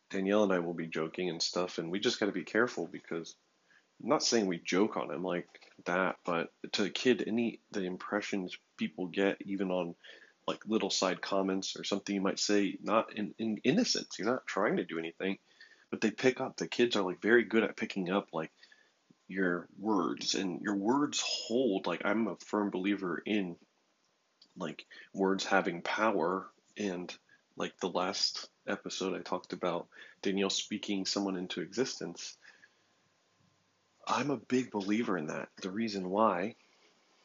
Danielle 0.10 0.44
and 0.44 0.54
I 0.54 0.60
will 0.60 0.74
be 0.74 0.88
joking 0.88 1.30
and 1.30 1.42
stuff, 1.42 1.78
and 1.78 1.92
we 1.92 2.00
just 2.00 2.20
got 2.20 2.28
to 2.28 2.32
be 2.32 2.44
careful 2.44 2.88
because 2.88 3.36
I'm 4.02 4.10
not 4.10 4.24
saying 4.24 4.48
we 4.48 4.60
joke 4.60 4.98
on 4.98 5.12
him 5.12 5.24
like 5.24 5.48
that, 5.86 6.18
but 6.26 6.52
to 6.74 6.86
a 6.86 6.90
kid, 6.90 7.24
any 7.28 7.60
the 7.72 7.84
impressions 7.84 8.58
people 8.78 9.08
get, 9.08 9.38
even 9.42 9.72
on 9.72 9.96
like 10.48 10.60
little 10.66 10.90
side 10.90 11.22
comments 11.22 11.76
or 11.78 11.84
something 11.84 12.16
you 12.16 12.22
might 12.22 12.40
say, 12.40 12.78
not 12.82 13.16
in, 13.16 13.34
in 13.38 13.58
innocence, 13.64 14.18
you're 14.18 14.28
not 14.28 14.48
trying 14.48 14.78
to 14.78 14.86
do 14.86 14.98
anything, 14.98 15.38
but 15.92 16.02
they 16.02 16.12
pick 16.12 16.42
up. 16.42 16.58
The 16.58 16.68
kids 16.68 16.96
are 16.96 17.04
like 17.04 17.22
very 17.22 17.44
good 17.44 17.64
at 17.64 17.78
picking 17.78 18.10
up 18.12 18.28
like 18.34 18.52
your 19.28 19.68
words, 19.80 20.36
and 20.36 20.62
your 20.62 20.76
words 20.76 21.24
hold. 21.24 21.86
Like 21.88 22.02
I'm 22.04 22.28
a 22.28 22.36
firm 22.48 22.70
believer 22.72 23.22
in 23.26 23.56
like 24.58 24.86
words 25.14 25.46
having 25.46 25.82
power 25.82 26.48
and 26.78 27.16
like 27.56 27.78
the 27.80 27.90
last 27.90 28.50
episode, 28.68 29.16
I 29.16 29.22
talked 29.22 29.54
about 29.54 29.88
Danielle 30.22 30.50
speaking 30.50 31.06
someone 31.06 31.38
into 31.38 31.62
existence. 31.62 32.38
I'm 34.08 34.32
a 34.32 34.38
big 34.38 34.72
believer 34.72 35.18
in 35.18 35.28
that. 35.28 35.50
The 35.62 35.72
reason 35.72 36.10
why 36.10 36.56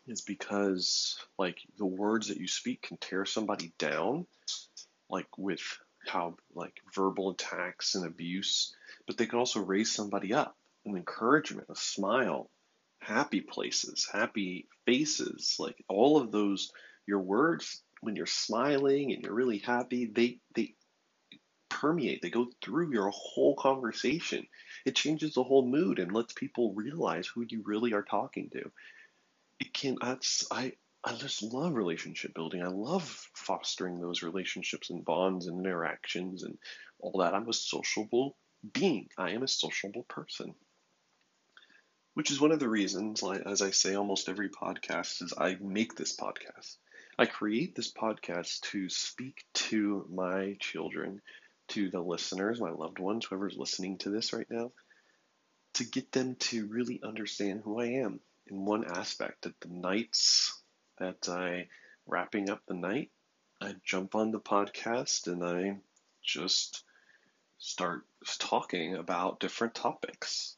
is 0.07 0.21
because, 0.21 1.19
like, 1.39 1.59
the 1.79 1.87
words 1.87 2.29
that 2.29 2.39
you 2.39 2.49
speak 2.49 2.83
can 2.83 2.97
tear 2.97 3.25
somebody 3.25 3.73
down, 3.79 4.27
like, 5.11 5.27
with 5.37 5.63
how, 6.07 6.37
like, 6.55 6.81
verbal 6.95 7.31
attacks 7.31 7.95
and 7.95 8.07
abuse, 8.07 8.75
but 9.07 9.17
they 9.17 9.27
can 9.27 9.39
also 9.39 9.61
raise 9.61 9.93
somebody 9.93 10.33
up 10.33 10.57
an 10.85 10.97
encouragement, 10.97 11.67
a 11.69 11.75
smile, 11.75 12.49
happy 13.01 13.41
places, 13.41 14.09
happy 14.13 14.69
faces, 14.85 15.57
like, 15.59 15.83
all 15.89 16.19
of 16.19 16.31
those, 16.31 16.71
your 17.07 17.21
words 17.21 17.83
when 18.01 18.17
you're 18.17 18.27
smiling 18.27 19.13
and 19.13 19.23
you're 19.23 19.35
really 19.35 19.59
happy, 19.59 20.07
they 20.07 20.39
they 20.55 20.75
permeate, 21.69 22.23
they 22.23 22.31
go 22.31 22.49
through 22.63 22.93
your 22.93 23.11
whole 23.11 23.55
conversation. 23.57 24.47
It 24.85 24.97
changes 24.97 25.35
the 25.35 25.43
whole 25.43 25.67
mood 25.67 25.99
and 25.99 26.13
lets 26.13 26.33
people 26.33 26.75
realize 26.75 27.27
who 27.27 27.45
you 27.49 27.63
really 27.65 27.93
are 27.93 28.03
talking 28.03 28.51
to. 28.51 28.71
It 29.61 29.73
can 29.73 29.97
that's 30.01 30.47
I 30.51 30.73
I 31.05 31.15
just 31.15 31.43
love 31.43 31.75
relationship 31.75 32.35
building. 32.35 32.63
I 32.63 32.69
love 32.69 33.05
fostering 33.35 34.01
those 34.01 34.23
relationships 34.23 34.91
and 34.91 35.05
bonds 35.05 35.47
and 35.47 35.61
interactions 35.61 36.43
and 36.43 36.59
all 36.99 37.21
that. 37.21 37.35
I'm 37.35 37.49
a 37.49 37.53
sociable 37.53 38.37
being. 38.73 39.09
I 39.17 39.31
am 39.31 39.43
a 39.43 39.49
sociable 39.49 40.05
person. 40.09 40.55
Which 42.15 42.31
is 42.31 42.41
one 42.41 42.51
of 42.51 42.59
the 42.59 42.69
reasons, 42.69 43.23
like, 43.23 43.43
as 43.43 43.61
I 43.61 43.71
say 43.71 43.95
almost 43.95 44.29
every 44.29 44.49
podcast, 44.49 45.23
is 45.23 45.35
I 45.37 45.57
make 45.61 45.95
this 45.95 46.17
podcast. 46.17 46.77
I 47.19 47.25
create 47.25 47.75
this 47.75 47.91
podcast 47.91 48.61
to 48.73 48.91
speak 48.91 49.47
to 49.55 50.07
my 50.13 50.57
children 50.61 51.23
to 51.69 51.89
the 51.89 52.01
listeners, 52.01 52.61
my 52.61 52.71
loved 52.71 52.99
ones, 52.99 53.25
whoever's 53.25 53.57
listening 53.57 53.97
to 53.99 54.11
this 54.11 54.35
right 54.35 54.51
now, 54.51 54.73
to 55.75 55.85
get 55.85 56.13
them 56.13 56.35
to 56.37 56.67
really 56.67 57.01
understand 57.03 57.63
who 57.65 57.81
I 57.81 57.87
am 57.87 58.21
in 58.47 58.67
one 58.67 58.85
aspect. 58.85 59.43
That 59.43 59.59
the 59.61 59.69
nights 59.69 60.63
that 60.99 61.29
I 61.29 61.69
wrapping 62.07 62.51
up 62.51 62.61
the 62.67 62.75
night, 62.75 63.11
I 63.63 63.77
jump 63.83 64.15
on 64.15 64.31
the 64.31 64.41
podcast 64.41 65.27
and 65.27 65.43
I 65.43 65.79
just 66.23 66.85
start 67.57 68.05
talking 68.39 68.95
about 68.95 69.41
different 69.41 69.75
topics. 69.75 70.55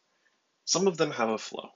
Some 0.64 0.88
of 0.88 0.96
them 0.96 1.12
have 1.12 1.30
a 1.30 1.38
flow, 1.38 1.70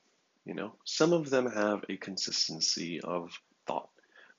you 0.45 0.55
know, 0.55 0.75
some 0.85 1.13
of 1.13 1.31
them 1.31 1.51
have 1.51 1.85
a 1.89 1.97
consistency 1.97 3.01
of 3.01 3.31
thought, 3.67 3.89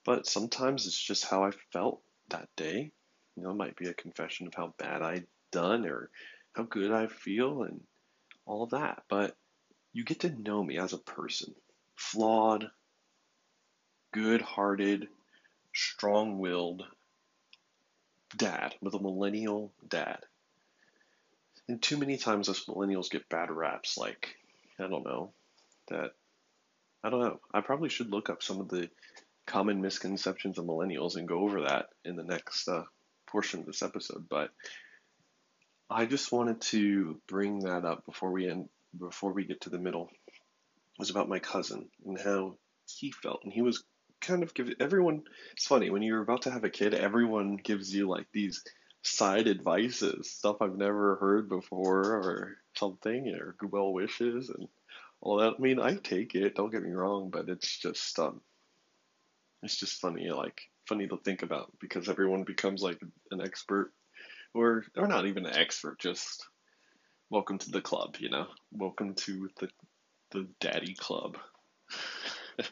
but 0.04 0.26
sometimes 0.26 0.86
it's 0.86 1.00
just 1.00 1.24
how 1.24 1.44
I 1.44 1.50
felt 1.72 2.00
that 2.28 2.48
day. 2.56 2.90
You 3.36 3.42
know, 3.42 3.50
it 3.50 3.56
might 3.56 3.76
be 3.76 3.88
a 3.88 3.94
confession 3.94 4.46
of 4.46 4.54
how 4.54 4.74
bad 4.78 5.02
I'd 5.02 5.26
done 5.50 5.86
or 5.86 6.10
how 6.52 6.64
good 6.64 6.92
I 6.92 7.06
feel 7.06 7.62
and 7.62 7.80
all 8.46 8.66
that. 8.66 9.02
But 9.08 9.36
you 9.92 10.04
get 10.04 10.20
to 10.20 10.30
know 10.30 10.62
me 10.62 10.78
as 10.78 10.92
a 10.92 10.98
person 10.98 11.54
flawed, 11.96 12.70
good 14.12 14.42
hearted, 14.42 15.08
strong 15.72 16.38
willed 16.38 16.84
dad 18.36 18.74
with 18.80 18.94
a 18.94 19.00
millennial 19.00 19.72
dad. 19.88 20.18
And 21.68 21.80
too 21.80 21.96
many 21.96 22.18
times 22.18 22.48
us 22.48 22.66
millennials 22.66 23.10
get 23.10 23.28
bad 23.28 23.50
raps 23.50 23.96
like, 23.96 24.36
I 24.78 24.86
don't 24.86 25.04
know, 25.04 25.32
that, 25.88 26.12
I 27.02 27.10
don't 27.10 27.20
know. 27.20 27.40
I 27.52 27.60
probably 27.60 27.88
should 27.88 28.10
look 28.10 28.28
up 28.28 28.42
some 28.42 28.60
of 28.60 28.68
the 28.68 28.90
common 29.46 29.80
misconceptions 29.80 30.58
of 30.58 30.64
millennials 30.64 31.16
and 31.16 31.28
go 31.28 31.40
over 31.40 31.62
that 31.62 31.86
in 32.04 32.16
the 32.16 32.24
next 32.24 32.68
uh, 32.68 32.84
portion 33.26 33.60
of 33.60 33.66
this 33.66 33.82
episode. 33.82 34.26
But 34.28 34.50
I 35.90 36.06
just 36.06 36.32
wanted 36.32 36.60
to 36.62 37.20
bring 37.26 37.60
that 37.60 37.84
up 37.84 38.06
before 38.06 38.30
we 38.30 38.48
end, 38.48 38.68
before 38.98 39.32
we 39.32 39.44
get 39.44 39.62
to 39.62 39.70
the 39.70 39.78
middle. 39.78 40.08
It 40.26 40.98
was 40.98 41.10
about 41.10 41.28
my 41.28 41.38
cousin 41.38 41.88
and 42.06 42.18
how 42.18 42.56
he 42.86 43.10
felt, 43.10 43.40
and 43.44 43.52
he 43.52 43.62
was 43.62 43.84
kind 44.20 44.42
of 44.42 44.54
give 44.54 44.70
everyone. 44.80 45.22
It's 45.52 45.66
funny 45.66 45.90
when 45.90 46.02
you're 46.02 46.22
about 46.22 46.42
to 46.42 46.50
have 46.50 46.64
a 46.64 46.70
kid, 46.70 46.94
everyone 46.94 47.56
gives 47.56 47.94
you 47.94 48.08
like 48.08 48.26
these 48.32 48.62
side 49.02 49.48
advices, 49.48 50.30
stuff 50.30 50.56
I've 50.60 50.76
never 50.76 51.16
heard 51.16 51.48
before, 51.48 52.00
or 52.00 52.56
something, 52.74 53.28
or 53.38 53.56
well 53.70 53.92
wishes 53.92 54.48
and 54.48 54.68
all 55.20 55.38
that. 55.38 55.54
I 55.58 55.60
mean, 55.60 55.80
I 55.80 55.96
take 55.96 56.34
it. 56.34 56.54
Don't 56.54 56.72
get 56.72 56.82
me 56.82 56.92
wrong, 56.92 57.30
but 57.30 57.48
it's 57.48 57.78
just 57.78 58.18
um, 58.18 58.40
it's 59.64 59.76
just 59.76 60.00
funny, 60.00 60.30
like 60.30 60.60
funny 60.86 61.08
to 61.08 61.16
think 61.16 61.42
about 61.42 61.72
because 61.80 62.08
everyone 62.08 62.44
becomes 62.44 62.82
like 62.82 63.00
an 63.30 63.40
expert, 63.40 63.92
or 64.52 64.84
or 64.96 65.06
not 65.06 65.26
even 65.26 65.46
an 65.46 65.56
expert, 65.56 65.98
just 65.98 66.46
welcome 67.30 67.58
to 67.58 67.70
the 67.70 67.80
club, 67.80 68.16
you 68.18 68.28
know, 68.28 68.46
welcome 68.72 69.14
to 69.14 69.48
the 69.58 69.68
the 70.32 70.46
daddy 70.60 70.94
club. 70.94 71.38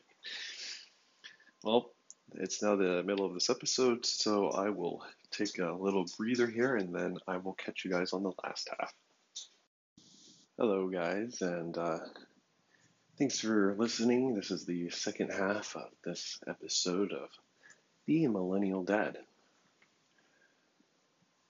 well, 1.65 1.91
it's 2.35 2.63
now 2.63 2.77
the 2.77 3.03
middle 3.03 3.25
of 3.25 3.35
this 3.35 3.51
episode, 3.51 4.05
so 4.05 4.51
I 4.51 4.69
will 4.69 5.03
take 5.31 5.59
a 5.59 5.73
little 5.73 6.05
breather 6.19 6.47
here 6.47 6.77
and 6.77 6.95
then 6.95 7.17
I 7.27 7.39
will 7.39 7.55
catch 7.55 7.85
you 7.85 7.91
guys 7.91 8.13
on 8.13 8.23
the 8.23 8.33
last 8.45 8.69
half. 8.79 8.93
Hello, 10.59 10.89
guys, 10.89 11.41
and 11.41 11.77
uh, 11.79 11.99
thanks 13.23 13.39
for 13.39 13.77
listening. 13.79 14.35
This 14.35 14.51
is 14.51 14.65
the 14.65 14.91
second 14.91 15.31
half 15.31 15.77
of 15.77 15.91
this 16.05 16.41
episode 16.49 17.13
of 17.13 17.29
The 18.05 18.27
Millennial 18.27 18.83
Dad. 18.83 19.17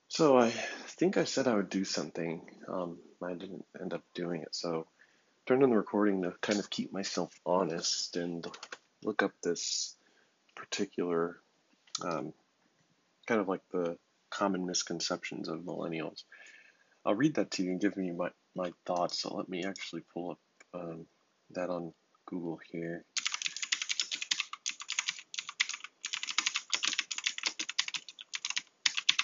So, 0.07 0.37
I 0.37 0.51
think 0.51 1.17
I 1.17 1.23
said 1.23 1.47
I 1.47 1.55
would 1.55 1.71
do 1.71 1.83
something. 1.83 2.43
Um, 2.67 2.99
I 3.23 3.33
didn't 3.33 3.65
end 3.81 3.91
up 3.91 4.03
doing 4.13 4.43
it, 4.43 4.53
so 4.53 4.85
I 4.85 5.39
turned 5.47 5.63
on 5.63 5.71
the 5.71 5.75
recording 5.75 6.21
to 6.21 6.35
kind 6.41 6.59
of 6.59 6.69
keep 6.69 6.93
myself 6.93 7.33
honest 7.43 8.17
and 8.17 8.45
look 9.01 9.23
up 9.23 9.31
this 9.41 9.95
particular 10.55 11.39
um, 12.03 12.33
kind 13.25 13.41
of 13.41 13.47
like 13.47 13.67
the 13.71 13.97
common 14.29 14.67
misconceptions 14.67 15.49
of 15.49 15.61
millennials. 15.61 16.21
I'll 17.03 17.15
read 17.15 17.33
that 17.33 17.49
to 17.49 17.63
you 17.63 17.71
and 17.71 17.81
give 17.81 17.97
me 17.97 18.11
my, 18.11 18.29
my 18.55 18.73
thoughts. 18.85 19.23
So 19.23 19.33
let 19.33 19.49
me 19.49 19.65
actually 19.65 20.03
pull 20.13 20.29
up 20.29 20.39
um, 20.75 21.07
that 21.51 21.69
on 21.69 21.93
Google 22.25 22.59
here. 22.71 23.05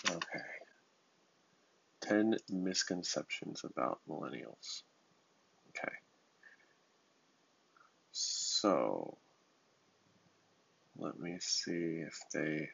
Okay. 0.09 0.39
10 2.01 2.37
misconceptions 2.49 3.63
about 3.63 3.99
millennials. 4.09 4.83
Okay. 5.69 5.93
So, 8.11 9.17
let 10.97 11.19
me 11.19 11.37
see 11.39 12.03
if 12.05 12.19
they. 12.33 12.67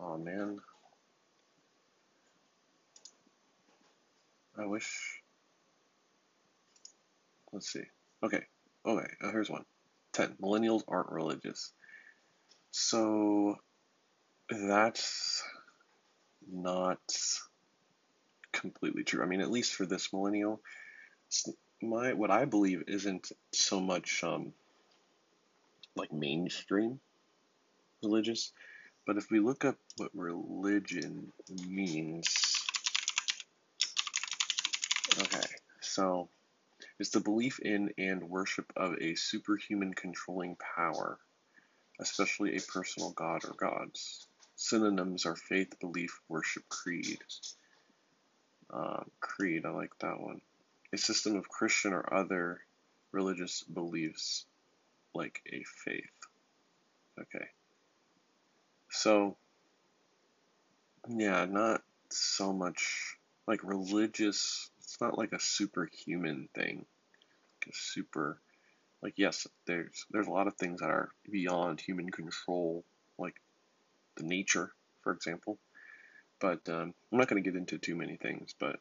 Oh 0.00 0.18
man. 0.18 0.58
I 4.58 4.66
wish. 4.66 5.22
Let's 7.52 7.72
see. 7.72 7.84
Okay. 8.22 8.44
Okay. 8.84 9.08
Uh, 9.22 9.30
here's 9.30 9.50
one. 9.50 9.64
10. 10.12 10.36
Millennials 10.42 10.82
aren't 10.88 11.10
religious. 11.10 11.72
So 12.70 13.56
that's 14.50 15.42
not 16.50 17.00
completely 18.52 19.04
true. 19.04 19.22
I 19.22 19.26
mean, 19.26 19.40
at 19.40 19.50
least 19.50 19.74
for 19.74 19.86
this 19.86 20.12
millennial, 20.12 20.60
my 21.80 22.12
what 22.12 22.30
I 22.30 22.44
believe 22.44 22.84
isn't 22.86 23.32
so 23.52 23.80
much 23.80 24.22
um, 24.24 24.52
like 25.96 26.12
mainstream 26.12 27.00
religious. 28.02 28.52
But 29.06 29.16
if 29.16 29.30
we 29.30 29.40
look 29.40 29.64
up 29.64 29.76
what 29.96 30.10
religion 30.14 31.32
means, 31.66 32.28
okay, 35.20 35.46
so 35.80 36.28
it's 37.02 37.10
the 37.10 37.18
belief 37.18 37.58
in 37.58 37.92
and 37.98 38.30
worship 38.30 38.72
of 38.76 38.94
a 39.00 39.16
superhuman 39.16 39.92
controlling 39.92 40.56
power, 40.76 41.18
especially 41.98 42.54
a 42.56 42.60
personal 42.60 43.10
god 43.10 43.44
or 43.44 43.54
gods. 43.54 44.28
Synonyms 44.54 45.26
are 45.26 45.34
faith, 45.34 45.80
belief, 45.80 46.20
worship, 46.28 46.62
creed. 46.68 47.18
Uh, 48.72 49.02
creed, 49.18 49.66
I 49.66 49.70
like 49.70 49.98
that 49.98 50.20
one. 50.20 50.42
A 50.92 50.96
system 50.96 51.34
of 51.34 51.48
Christian 51.48 51.92
or 51.92 52.14
other 52.14 52.60
religious 53.10 53.64
beliefs, 53.64 54.46
like 55.12 55.42
a 55.52 55.64
faith. 55.84 56.04
Okay. 57.20 57.46
So, 58.90 59.36
yeah, 61.08 61.46
not 61.46 61.82
so 62.10 62.52
much 62.52 63.16
like 63.48 63.64
religious. 63.64 64.70
It's 64.78 65.00
not 65.00 65.18
like 65.18 65.32
a 65.32 65.40
superhuman 65.40 66.48
thing. 66.54 66.86
Like 67.66 67.74
super, 67.74 68.38
like 69.02 69.14
yes, 69.16 69.46
there's 69.66 70.06
there's 70.10 70.26
a 70.26 70.32
lot 70.32 70.46
of 70.46 70.56
things 70.56 70.80
that 70.80 70.90
are 70.90 71.10
beyond 71.30 71.80
human 71.80 72.10
control, 72.10 72.84
like 73.18 73.36
the 74.16 74.24
nature, 74.24 74.72
for 75.02 75.12
example. 75.12 75.58
But 76.40 76.68
um, 76.68 76.94
I'm 77.12 77.18
not 77.18 77.28
going 77.28 77.42
to 77.42 77.48
get 77.48 77.56
into 77.56 77.78
too 77.78 77.94
many 77.94 78.16
things. 78.16 78.54
But 78.58 78.80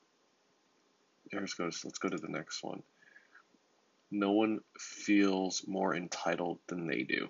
there's 1.31 1.53
goes. 1.53 1.81
Let's 1.83 1.99
go 1.99 2.09
to 2.09 2.17
the 2.17 2.27
next 2.27 2.63
one. 2.63 2.81
No 4.09 4.31
one 4.31 4.59
feels 4.77 5.65
more 5.67 5.95
entitled 5.95 6.59
than 6.67 6.87
they 6.87 7.03
do. 7.03 7.29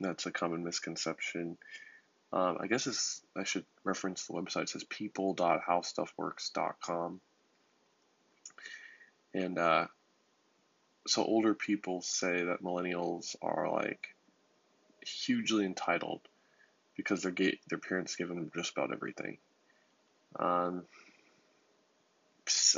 That's 0.00 0.26
a 0.26 0.30
common 0.30 0.64
misconception. 0.64 1.56
Um, 2.32 2.58
I 2.60 2.68
guess 2.68 2.86
it's, 2.86 3.22
I 3.36 3.42
should 3.44 3.66
reference 3.82 4.26
the 4.26 4.34
website. 4.34 4.62
It 4.62 4.68
says 4.70 4.84
people.howstuffworks.com. 4.84 7.20
And 9.32 9.58
uh, 9.58 9.86
so 11.06 11.24
older 11.24 11.54
people 11.54 12.02
say 12.02 12.44
that 12.44 12.62
millennials 12.62 13.36
are 13.42 13.70
like 13.70 14.14
hugely 15.04 15.64
entitled 15.64 16.20
because 16.96 17.22
their 17.22 17.34
their 17.68 17.78
parents 17.78 18.16
give 18.16 18.28
them 18.28 18.50
just 18.54 18.72
about 18.72 18.92
everything. 18.92 19.38
Um, 20.38 20.84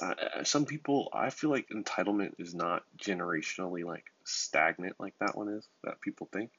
uh, 0.00 0.44
some 0.44 0.66
people, 0.66 1.08
I 1.12 1.30
feel 1.30 1.50
like 1.50 1.68
entitlement 1.68 2.34
is 2.38 2.54
not 2.54 2.84
generationally 2.98 3.84
like 3.84 4.04
stagnant 4.24 4.96
like 4.98 5.14
that 5.18 5.36
one 5.36 5.48
is 5.48 5.66
that 5.84 6.00
people 6.00 6.28
think 6.32 6.50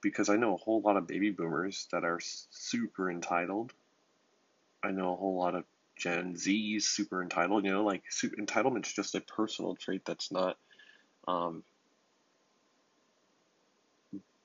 because 0.00 0.28
I 0.28 0.36
know 0.36 0.54
a 0.54 0.58
whole 0.58 0.80
lot 0.80 0.96
of 0.96 1.06
baby 1.06 1.30
boomers 1.30 1.88
that 1.92 2.04
are 2.04 2.20
super 2.50 3.10
entitled. 3.10 3.72
I 4.82 4.90
know 4.92 5.12
a 5.12 5.16
whole 5.16 5.36
lot 5.36 5.54
of 5.54 5.64
Gen 5.96 6.34
Zs 6.34 6.82
super 6.82 7.22
entitled. 7.22 7.64
You 7.64 7.72
know, 7.72 7.84
like 7.84 8.02
super, 8.10 8.36
entitlement's 8.36 8.92
just 8.92 9.14
a 9.14 9.20
personal 9.20 9.74
trait 9.74 10.04
that's 10.04 10.30
not, 10.30 10.56
um, 11.26 11.62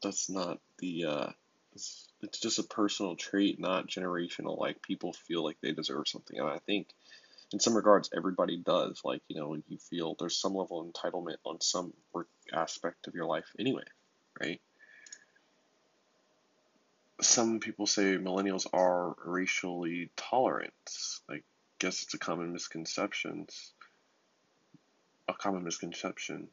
that's 0.01 0.29
not 0.29 0.59
the, 0.79 1.05
uh, 1.05 1.29
it's, 1.73 2.07
it's 2.21 2.39
just 2.39 2.59
a 2.59 2.63
personal 2.63 3.15
trait, 3.15 3.59
not 3.59 3.87
generational. 3.87 4.59
Like 4.59 4.81
people 4.81 5.13
feel 5.13 5.43
like 5.43 5.57
they 5.61 5.71
deserve 5.71 6.07
something, 6.07 6.37
and 6.37 6.47
I 6.47 6.59
think 6.59 6.87
in 7.53 7.59
some 7.59 7.75
regards 7.75 8.09
everybody 8.15 8.57
does. 8.57 9.01
Like 9.05 9.21
you 9.27 9.37
know, 9.37 9.55
you 9.67 9.77
feel 9.77 10.15
there's 10.19 10.37
some 10.37 10.53
level 10.53 10.81
of 10.81 10.87
entitlement 10.87 11.37
on 11.45 11.61
some 11.61 11.93
aspect 12.53 13.07
of 13.07 13.15
your 13.15 13.25
life 13.25 13.45
anyway, 13.57 13.83
right? 14.39 14.59
some 17.21 17.59
people 17.59 17.85
say 17.85 18.17
millennials 18.17 18.67
are 18.73 19.15
racially 19.23 20.09
tolerant. 20.15 20.73
Like 21.29 21.43
guess 21.79 22.03
it's 22.03 22.13
a 22.13 22.19
common 22.19 22.51
misconception. 22.51 23.47
A 25.27 25.33
common 25.33 25.63
misconception. 25.63 26.47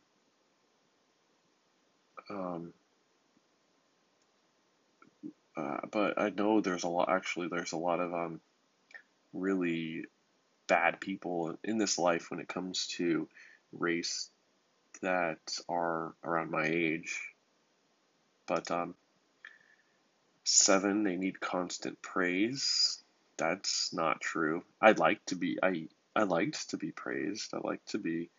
Um, 2.30 2.72
uh, 5.56 5.78
but 5.90 6.20
I 6.20 6.30
know 6.30 6.60
there's 6.60 6.84
a 6.84 6.88
lot. 6.88 7.10
Actually, 7.10 7.48
there's 7.48 7.72
a 7.72 7.78
lot 7.78 8.00
of 8.00 8.12
um, 8.14 8.40
really 9.32 10.04
bad 10.66 11.00
people 11.00 11.56
in 11.64 11.78
this 11.78 11.98
life 11.98 12.30
when 12.30 12.40
it 12.40 12.48
comes 12.48 12.86
to 12.98 13.28
race 13.72 14.30
that 15.02 15.38
are 15.68 16.14
around 16.24 16.50
my 16.50 16.66
age. 16.66 17.20
But 18.46 18.70
um, 18.70 18.94
seven, 20.44 21.02
they 21.02 21.16
need 21.16 21.40
constant 21.40 22.00
praise. 22.02 23.02
That's 23.36 23.92
not 23.92 24.20
true. 24.20 24.62
I'd 24.80 24.98
like 24.98 25.24
to 25.26 25.36
be. 25.36 25.58
I 25.62 25.88
I 26.14 26.24
liked 26.24 26.70
to 26.70 26.76
be 26.76 26.90
praised. 26.90 27.52
I 27.54 27.58
like 27.62 27.84
to 27.86 27.98
be 27.98 28.30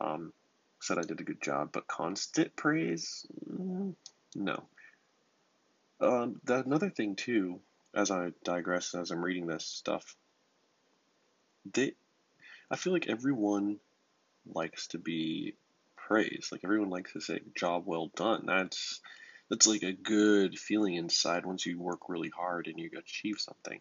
um, 0.00 0.32
said 0.80 0.98
I 0.98 1.02
did 1.02 1.20
a 1.20 1.24
good 1.24 1.42
job, 1.42 1.70
but 1.72 1.86
constant 1.86 2.54
praise, 2.56 3.26
mm, 3.50 3.94
no. 4.34 4.64
Um, 6.00 6.40
the, 6.44 6.62
another 6.64 6.90
thing 6.90 7.16
too, 7.16 7.60
as 7.94 8.10
I 8.10 8.32
digress, 8.44 8.94
as 8.94 9.10
I'm 9.10 9.24
reading 9.24 9.46
this 9.46 9.64
stuff, 9.64 10.16
they, 11.72 11.92
I 12.70 12.76
feel 12.76 12.92
like 12.92 13.08
everyone 13.08 13.78
likes 14.46 14.88
to 14.88 14.98
be 14.98 15.54
praised. 15.96 16.52
Like 16.52 16.62
everyone 16.64 16.90
likes 16.90 17.12
to 17.12 17.20
say, 17.20 17.40
"Job 17.54 17.84
well 17.86 18.10
done." 18.16 18.46
That's 18.46 19.00
that's 19.50 19.66
like 19.66 19.82
a 19.82 19.92
good 19.92 20.58
feeling 20.58 20.94
inside 20.94 21.46
once 21.46 21.66
you 21.66 21.78
work 21.80 22.08
really 22.08 22.30
hard 22.30 22.66
and 22.66 22.78
you 22.78 22.90
achieve 22.96 23.36
something. 23.38 23.80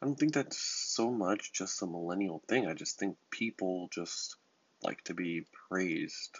I 0.00 0.06
don't 0.06 0.16
think 0.18 0.32
that's 0.32 0.60
so 0.60 1.10
much 1.10 1.52
just 1.52 1.82
a 1.82 1.86
millennial 1.86 2.42
thing. 2.48 2.66
I 2.66 2.74
just 2.74 2.98
think 2.98 3.16
people 3.30 3.88
just 3.92 4.36
like 4.82 5.02
to 5.04 5.14
be 5.14 5.44
praised. 5.68 6.38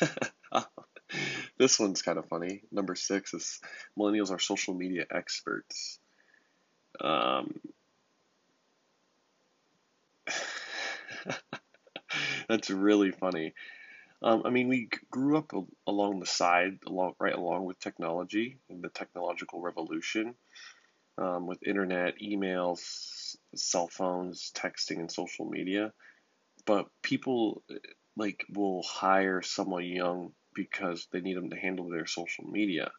this 1.58 1.78
one's 1.78 2.02
kind 2.02 2.18
of 2.18 2.28
funny. 2.28 2.62
Number 2.70 2.94
six 2.94 3.34
is 3.34 3.60
millennials 3.98 4.30
are 4.30 4.38
social 4.38 4.74
media 4.74 5.06
experts. 5.10 5.98
Um, 7.00 7.60
that's 12.48 12.70
really 12.70 13.10
funny. 13.10 13.54
Um, 14.22 14.42
I 14.46 14.50
mean, 14.50 14.68
we 14.68 14.88
grew 15.10 15.36
up 15.36 15.52
along 15.86 16.20
the 16.20 16.26
side, 16.26 16.78
along 16.86 17.14
right 17.18 17.34
along 17.34 17.64
with 17.64 17.78
technology 17.78 18.58
and 18.70 18.82
the 18.82 18.88
technological 18.88 19.60
revolution, 19.60 20.34
um, 21.18 21.46
with 21.46 21.66
internet, 21.66 22.14
emails, 22.22 22.80
cell 23.58 23.88
phones, 23.88 24.52
texting, 24.54 25.00
and 25.00 25.10
social 25.10 25.46
media. 25.46 25.92
But 26.66 26.86
people 27.02 27.62
like 28.16 28.44
will 28.52 28.82
hire 28.82 29.42
someone 29.42 29.84
young 29.84 30.32
because 30.54 31.08
they 31.12 31.20
need 31.20 31.36
them 31.36 31.50
to 31.50 31.56
handle 31.56 31.88
their 31.88 32.06
social 32.06 32.44
media. 32.44 32.90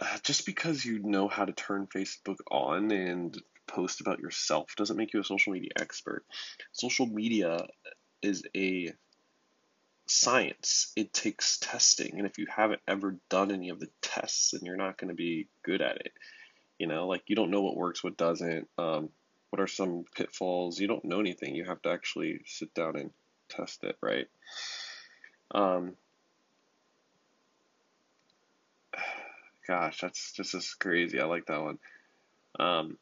Uh, 0.00 0.18
just 0.22 0.44
because 0.44 0.84
you 0.84 0.98
know 0.98 1.28
how 1.28 1.44
to 1.44 1.52
turn 1.52 1.86
Facebook 1.86 2.38
on 2.50 2.90
and 2.90 3.40
post 3.66 4.00
about 4.00 4.20
yourself 4.20 4.74
doesn't 4.76 4.96
make 4.96 5.12
you 5.12 5.20
a 5.20 5.24
social 5.24 5.52
media 5.52 5.70
expert. 5.78 6.24
Social 6.72 7.06
media 7.06 7.66
is 8.22 8.42
a 8.54 8.92
science. 10.06 10.92
It 10.96 11.12
takes 11.12 11.58
testing, 11.58 12.18
and 12.18 12.26
if 12.26 12.38
you 12.38 12.46
haven't 12.54 12.80
ever 12.86 13.16
done 13.28 13.50
any 13.50 13.70
of 13.70 13.80
the 13.80 13.88
tests, 14.02 14.50
then 14.50 14.60
you're 14.64 14.76
not 14.76 14.98
going 14.98 15.08
to 15.08 15.14
be 15.14 15.48
good 15.62 15.80
at 15.80 15.96
it. 15.96 16.12
You 16.78 16.86
know, 16.86 17.06
like 17.06 17.22
you 17.26 17.36
don't 17.36 17.50
know 17.50 17.62
what 17.62 17.76
works, 17.76 18.04
what 18.04 18.16
doesn't. 18.16 18.68
Um, 18.78 19.10
what 19.50 19.60
are 19.60 19.66
some 19.66 20.04
pitfalls? 20.14 20.78
You 20.78 20.88
don't 20.88 21.04
know 21.04 21.20
anything. 21.20 21.54
You 21.54 21.64
have 21.64 21.80
to 21.82 21.90
actually 21.90 22.40
sit 22.46 22.74
down 22.74 22.96
and 22.96 23.10
test 23.48 23.84
it, 23.84 23.96
right? 24.02 24.26
Um, 25.52 25.94
gosh, 29.68 30.00
that's 30.00 30.32
just 30.32 30.54
as 30.54 30.74
crazy. 30.74 31.20
I 31.20 31.24
like 31.24 31.46
that 31.46 31.62
one. 31.62 31.78
Um, 32.58 32.98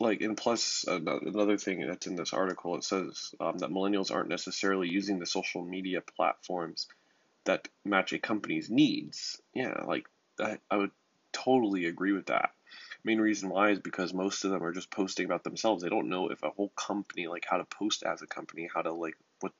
like, 0.00 0.20
and 0.20 0.36
plus 0.36 0.84
another 0.88 1.56
thing 1.56 1.86
that's 1.86 2.06
in 2.06 2.16
this 2.16 2.32
article, 2.32 2.76
it 2.76 2.84
says 2.84 3.34
um, 3.40 3.58
that 3.58 3.70
millennials 3.70 4.12
aren't 4.12 4.28
necessarily 4.28 4.88
using 4.88 5.18
the 5.18 5.26
social 5.26 5.64
media 5.64 6.00
platforms 6.16 6.88
that 7.44 7.68
match 7.84 8.12
a 8.12 8.18
company's 8.18 8.68
needs. 8.68 9.40
Yeah, 9.54 9.82
like 9.86 10.06
I 10.40 10.76
would 10.76 10.90
totally 11.32 11.86
agree 11.86 12.12
with 12.12 12.26
that. 12.26 12.50
Main 13.04 13.20
reason 13.20 13.48
why 13.48 13.70
is 13.70 13.80
because 13.80 14.14
most 14.14 14.44
of 14.44 14.50
them 14.52 14.62
are 14.62 14.72
just 14.72 14.90
posting 14.90 15.26
about 15.26 15.42
themselves. 15.42 15.82
They 15.82 15.88
don't 15.88 16.08
know 16.08 16.28
if 16.28 16.42
a 16.42 16.50
whole 16.50 16.70
company, 16.76 17.26
like 17.26 17.44
how 17.48 17.56
to 17.56 17.64
post 17.64 18.04
as 18.04 18.22
a 18.22 18.26
company, 18.26 18.68
how 18.72 18.82
to 18.82 18.92
like 18.92 19.16
what 19.40 19.52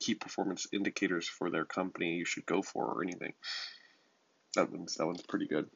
key 0.00 0.14
performance 0.14 0.66
indicators 0.72 1.28
for 1.28 1.50
their 1.50 1.64
company 1.64 2.14
you 2.14 2.24
should 2.24 2.46
go 2.46 2.62
for 2.62 2.84
or 2.86 3.02
anything. 3.02 3.34
That 4.54 4.70
one's 4.70 4.94
that 4.96 5.06
one's 5.06 5.22
pretty 5.22 5.46
good. 5.46 5.68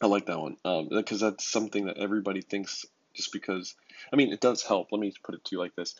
I 0.00 0.06
like 0.06 0.26
that 0.26 0.40
one 0.40 0.56
um, 0.64 0.88
because 0.90 1.20
that's 1.20 1.46
something 1.46 1.86
that 1.86 1.98
everybody 1.98 2.40
thinks 2.40 2.84
just 3.14 3.32
because. 3.32 3.76
I 4.12 4.16
mean, 4.16 4.32
it 4.32 4.40
does 4.40 4.62
help. 4.62 4.88
Let 4.90 5.00
me 5.00 5.12
put 5.22 5.36
it 5.36 5.44
to 5.44 5.54
you 5.54 5.60
like 5.60 5.76
this: 5.76 5.94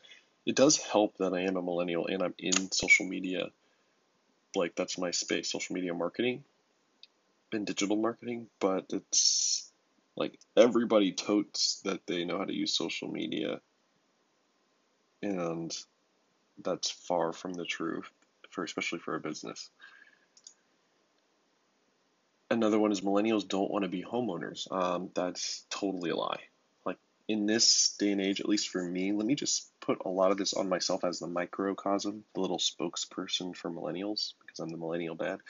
it 0.45 0.57
does 0.57 0.79
help 0.79 1.19
that 1.19 1.35
I 1.35 1.43
am 1.43 1.57
a 1.57 1.63
millennial 1.63 2.09
and 2.09 2.23
I'm 2.23 2.35
in 2.39 2.73
social 2.73 3.07
media. 3.07 3.51
Like 4.57 4.75
that's 4.75 4.99
my 4.99 5.13
space, 5.13 5.51
social 5.51 5.75
media 5.75 5.95
marketing 5.95 6.45
and 7.55 7.67
digital 7.67 7.97
marketing. 7.97 8.49
But 8.61 8.87
it's 8.91 9.71
like 10.17 10.39
everybody 10.57 11.13
totes 11.13 11.81
that 11.85 12.07
they 12.07 12.25
know 12.25 12.39
how 12.39 12.45
to 12.45 12.55
use 12.55 12.77
social 12.77 13.09
media, 13.09 13.61
and 15.23 15.77
that's 16.63 16.91
far 16.91 17.33
from 17.33 17.55
the 17.55 17.65
truth 17.65 18.11
for 18.51 18.65
especially 18.65 18.99
for 18.99 19.15
a 19.15 19.21
business. 19.21 19.71
Another 22.51 22.79
one 22.79 22.93
is 22.93 23.01
millennials 23.01 23.49
don't 23.49 23.71
want 23.71 23.85
to 23.85 23.89
be 23.89 24.05
homeowners. 24.05 24.71
Um, 24.71 25.09
that's 25.15 25.65
totally 25.71 26.11
a 26.11 26.17
lie. 26.17 26.41
Like 26.85 26.99
in 27.27 27.47
this 27.47 27.97
day 27.99 28.11
and 28.11 28.21
age, 28.21 28.41
at 28.41 28.49
least 28.49 28.69
for 28.69 28.83
me, 28.83 29.13
let 29.13 29.25
me 29.25 29.35
just 29.35 29.71
put 29.81 30.03
a 30.05 30.11
lot 30.11 30.33
of 30.33 30.37
this 30.37 30.53
on 30.53 30.69
myself 30.69 31.03
as 31.03 31.19
the 31.19 31.27
microcosm, 31.27 32.25
the 32.35 32.41
little 32.41 32.59
spokesperson 32.59 33.57
for 33.57 33.71
millennials, 33.71 34.35
because 34.41 34.59
I'm 34.61 34.69
the 34.69 34.77
millennial 34.77 35.15
dad. 35.15 35.41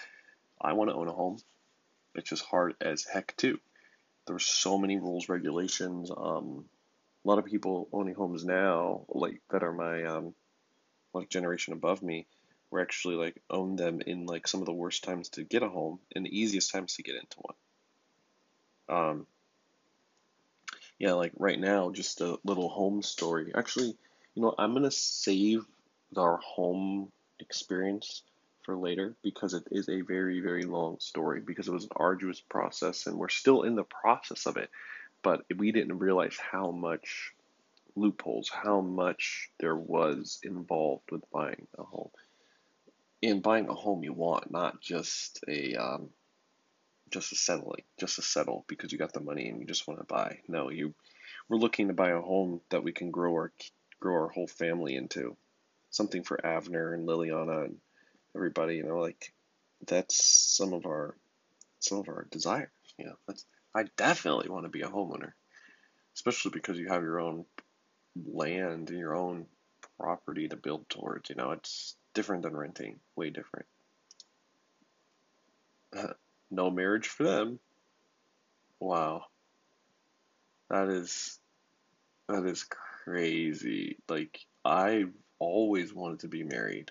I 0.60 0.74
want 0.74 0.90
to 0.90 0.96
own 0.96 1.08
a 1.08 1.12
home. 1.12 1.38
It's 2.14 2.28
just 2.28 2.44
hard 2.44 2.74
as 2.80 3.04
heck 3.04 3.36
too. 3.36 3.58
There's 4.26 4.44
so 4.44 4.78
many 4.78 4.98
rules, 4.98 5.28
regulations. 5.28 6.10
Um, 6.10 6.66
a 7.24 7.28
lot 7.28 7.38
of 7.38 7.44
people 7.44 7.88
owning 7.92 8.14
homes 8.14 8.44
now, 8.44 9.04
like 9.08 9.40
that 9.50 9.62
are 9.62 9.72
my 9.72 10.04
um, 10.04 10.34
like 11.14 11.28
generation 11.28 11.72
above 11.72 12.02
me, 12.02 12.26
were 12.70 12.80
actually 12.80 13.16
like 13.16 13.40
own 13.50 13.76
them 13.76 14.00
in 14.00 14.26
like 14.26 14.46
some 14.46 14.60
of 14.60 14.66
the 14.66 14.72
worst 14.72 15.04
times 15.04 15.30
to 15.30 15.44
get 15.44 15.62
a 15.62 15.68
home 15.68 16.00
and 16.14 16.24
the 16.24 16.38
easiest 16.38 16.72
times 16.72 16.94
to 16.94 17.02
get 17.02 17.16
into 17.16 17.36
one. 17.38 17.54
Um, 18.88 19.26
yeah, 20.98 21.12
like 21.12 21.32
right 21.36 21.58
now, 21.58 21.90
just 21.90 22.20
a 22.20 22.38
little 22.44 22.68
home 22.68 23.02
story. 23.02 23.52
Actually, 23.54 23.96
you 24.34 24.42
know, 24.42 24.54
I'm 24.58 24.72
gonna 24.72 24.90
save 24.90 25.64
our 26.16 26.38
home 26.38 27.10
experience 27.40 28.22
for 28.64 28.76
later 28.76 29.14
because 29.22 29.54
it 29.54 29.64
is 29.70 29.88
a 29.88 30.00
very, 30.02 30.40
very 30.40 30.64
long 30.64 30.98
story 31.00 31.40
because 31.40 31.68
it 31.68 31.72
was 31.72 31.84
an 31.84 31.90
arduous 31.96 32.40
process 32.40 33.06
and 33.06 33.16
we're 33.16 33.28
still 33.28 33.62
in 33.62 33.74
the 33.74 33.84
process 33.84 34.46
of 34.46 34.56
it. 34.56 34.70
But 35.22 35.44
we 35.56 35.72
didn't 35.72 35.98
realize 35.98 36.36
how 36.36 36.70
much 36.70 37.32
loopholes, 37.94 38.48
how 38.48 38.80
much 38.80 39.50
there 39.60 39.76
was 39.76 40.40
involved 40.42 41.10
with 41.10 41.30
buying 41.30 41.66
a 41.78 41.82
home. 41.82 42.10
In 43.20 43.40
buying 43.40 43.68
a 43.68 43.74
home 43.74 44.02
you 44.02 44.12
want, 44.12 44.50
not 44.50 44.80
just 44.80 45.44
a 45.46 45.76
um, 45.76 46.10
just 47.10 47.30
a 47.30 47.36
settling, 47.36 47.82
just 47.98 48.16
to 48.16 48.22
settle 48.22 48.64
because 48.66 48.90
you 48.90 48.98
got 48.98 49.12
the 49.12 49.20
money 49.20 49.48
and 49.48 49.60
you 49.60 49.66
just 49.66 49.86
want 49.86 50.00
to 50.00 50.06
buy. 50.06 50.38
No, 50.48 50.70
you 50.70 50.94
we're 51.48 51.58
looking 51.58 51.88
to 51.88 51.94
buy 51.94 52.10
a 52.10 52.20
home 52.20 52.60
that 52.70 52.82
we 52.82 52.92
can 52.92 53.10
grow 53.10 53.32
our 53.34 53.52
grow 54.00 54.14
our 54.14 54.28
whole 54.28 54.48
family 54.48 54.96
into. 54.96 55.36
Something 55.90 56.24
for 56.24 56.40
Avner 56.42 56.94
and 56.94 57.06
Liliana 57.06 57.66
and 57.66 57.76
everybody, 58.34 58.76
you 58.76 58.84
know, 58.84 58.98
like 58.98 59.32
that's 59.86 60.24
some 60.24 60.72
of 60.72 60.86
our 60.86 61.16
some 61.80 61.98
of 61.98 62.08
our 62.08 62.26
desires. 62.30 62.68
You 62.98 63.06
know, 63.06 63.16
that's 63.26 63.44
I 63.74 63.84
definitely 63.96 64.48
want 64.48 64.64
to 64.64 64.70
be 64.70 64.82
a 64.82 64.88
homeowner, 64.88 65.32
especially 66.14 66.50
because 66.52 66.78
you 66.78 66.88
have 66.88 67.02
your 67.02 67.20
own 67.20 67.44
land 68.32 68.90
and 68.90 68.98
your 68.98 69.16
own 69.16 69.46
property 69.98 70.48
to 70.48 70.56
build 70.56 70.88
towards. 70.88 71.30
You 71.30 71.36
know, 71.36 71.52
it's 71.52 71.96
different 72.14 72.42
than 72.42 72.56
renting, 72.56 73.00
way 73.16 73.30
different. 73.30 73.66
no 76.50 76.70
marriage 76.70 77.08
for 77.08 77.24
them. 77.24 77.58
Wow, 78.78 79.26
that 80.70 80.88
is 80.88 81.38
that 82.28 82.44
is 82.44 82.64
crazy. 82.64 83.98
Like 84.08 84.40
I've 84.64 85.12
always 85.38 85.94
wanted 85.94 86.20
to 86.20 86.28
be 86.28 86.42
married. 86.44 86.90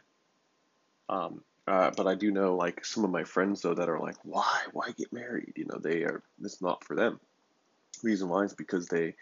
Um, 1.10 1.44
uh, 1.68 1.92
but 1.96 2.08
I 2.08 2.16
do 2.16 2.32
know 2.32 2.56
like 2.56 2.84
some 2.84 3.04
of 3.04 3.12
my 3.12 3.24
friends 3.24 3.62
though 3.62 3.74
that 3.74 3.90
are 3.90 4.00
like, 4.00 4.18
why, 4.24 4.62
why 4.74 4.92
get 4.98 5.14
married? 5.14 5.54
You 5.56 5.66
know, 5.66 5.80
they 5.80 6.04
are. 6.04 6.24
It's 6.44 6.62
not 6.62 6.84
for 6.84 6.96
them. 6.96 7.20
Reason 8.04 8.28
why 8.28 8.44
is 8.44 8.54
because 8.54 8.88
they 8.88 9.16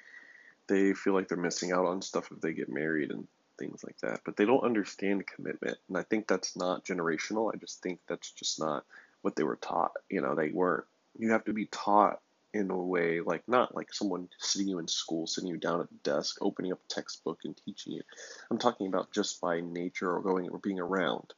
they 0.68 0.94
feel 0.94 1.14
like 1.14 1.28
they're 1.28 1.38
missing 1.38 1.72
out 1.72 1.86
on 1.86 2.02
stuff 2.02 2.32
if 2.32 2.40
they 2.40 2.54
get 2.54 2.70
married 2.70 3.12
and 3.12 3.28
things 3.58 3.84
like 3.84 3.98
that. 4.02 4.22
But 4.24 4.38
they 4.38 4.46
don't 4.46 4.64
understand 4.64 5.28
commitment, 5.28 5.78
and 5.90 5.98
I 5.98 6.04
think 6.04 6.28
that's 6.28 6.56
not 6.56 6.86
generational. 6.86 7.54
I 7.54 7.58
just 7.58 7.82
think 7.82 8.00
that's 8.08 8.32
just 8.32 8.60
not 8.60 8.86
what 9.22 9.36
they 9.36 9.44
were 9.44 9.58
taught. 9.58 9.92
You 10.10 10.22
know, 10.22 10.36
they 10.36 10.50
weren't. 10.50 10.86
You 11.18 11.32
have 11.32 11.46
to 11.46 11.54
be 11.54 11.66
taught 11.66 12.22
in 12.54 12.72
a 12.72 12.76
way 12.76 13.20
like 13.20 13.48
not 13.48 13.76
like 13.76 13.94
someone 13.94 14.30
sitting 14.40 14.68
you 14.68 14.80
in 14.80 14.88
school, 14.88 15.28
sitting 15.28 15.50
you 15.50 15.58
down 15.58 15.82
at 15.82 15.90
the 15.90 16.10
desk, 16.10 16.38
opening 16.42 16.72
up 16.72 16.80
a 16.80 16.94
textbook 16.94 17.40
and 17.44 17.56
teaching 17.66 17.94
you. 17.94 18.02
I'm 18.50 18.58
talking 18.58 18.88
about 18.88 19.12
just 19.12 19.42
by 19.42 19.60
nature 19.60 20.12
or 20.16 20.22
going 20.22 20.50
or 20.50 20.58
being 20.58 20.80
around 20.80 21.34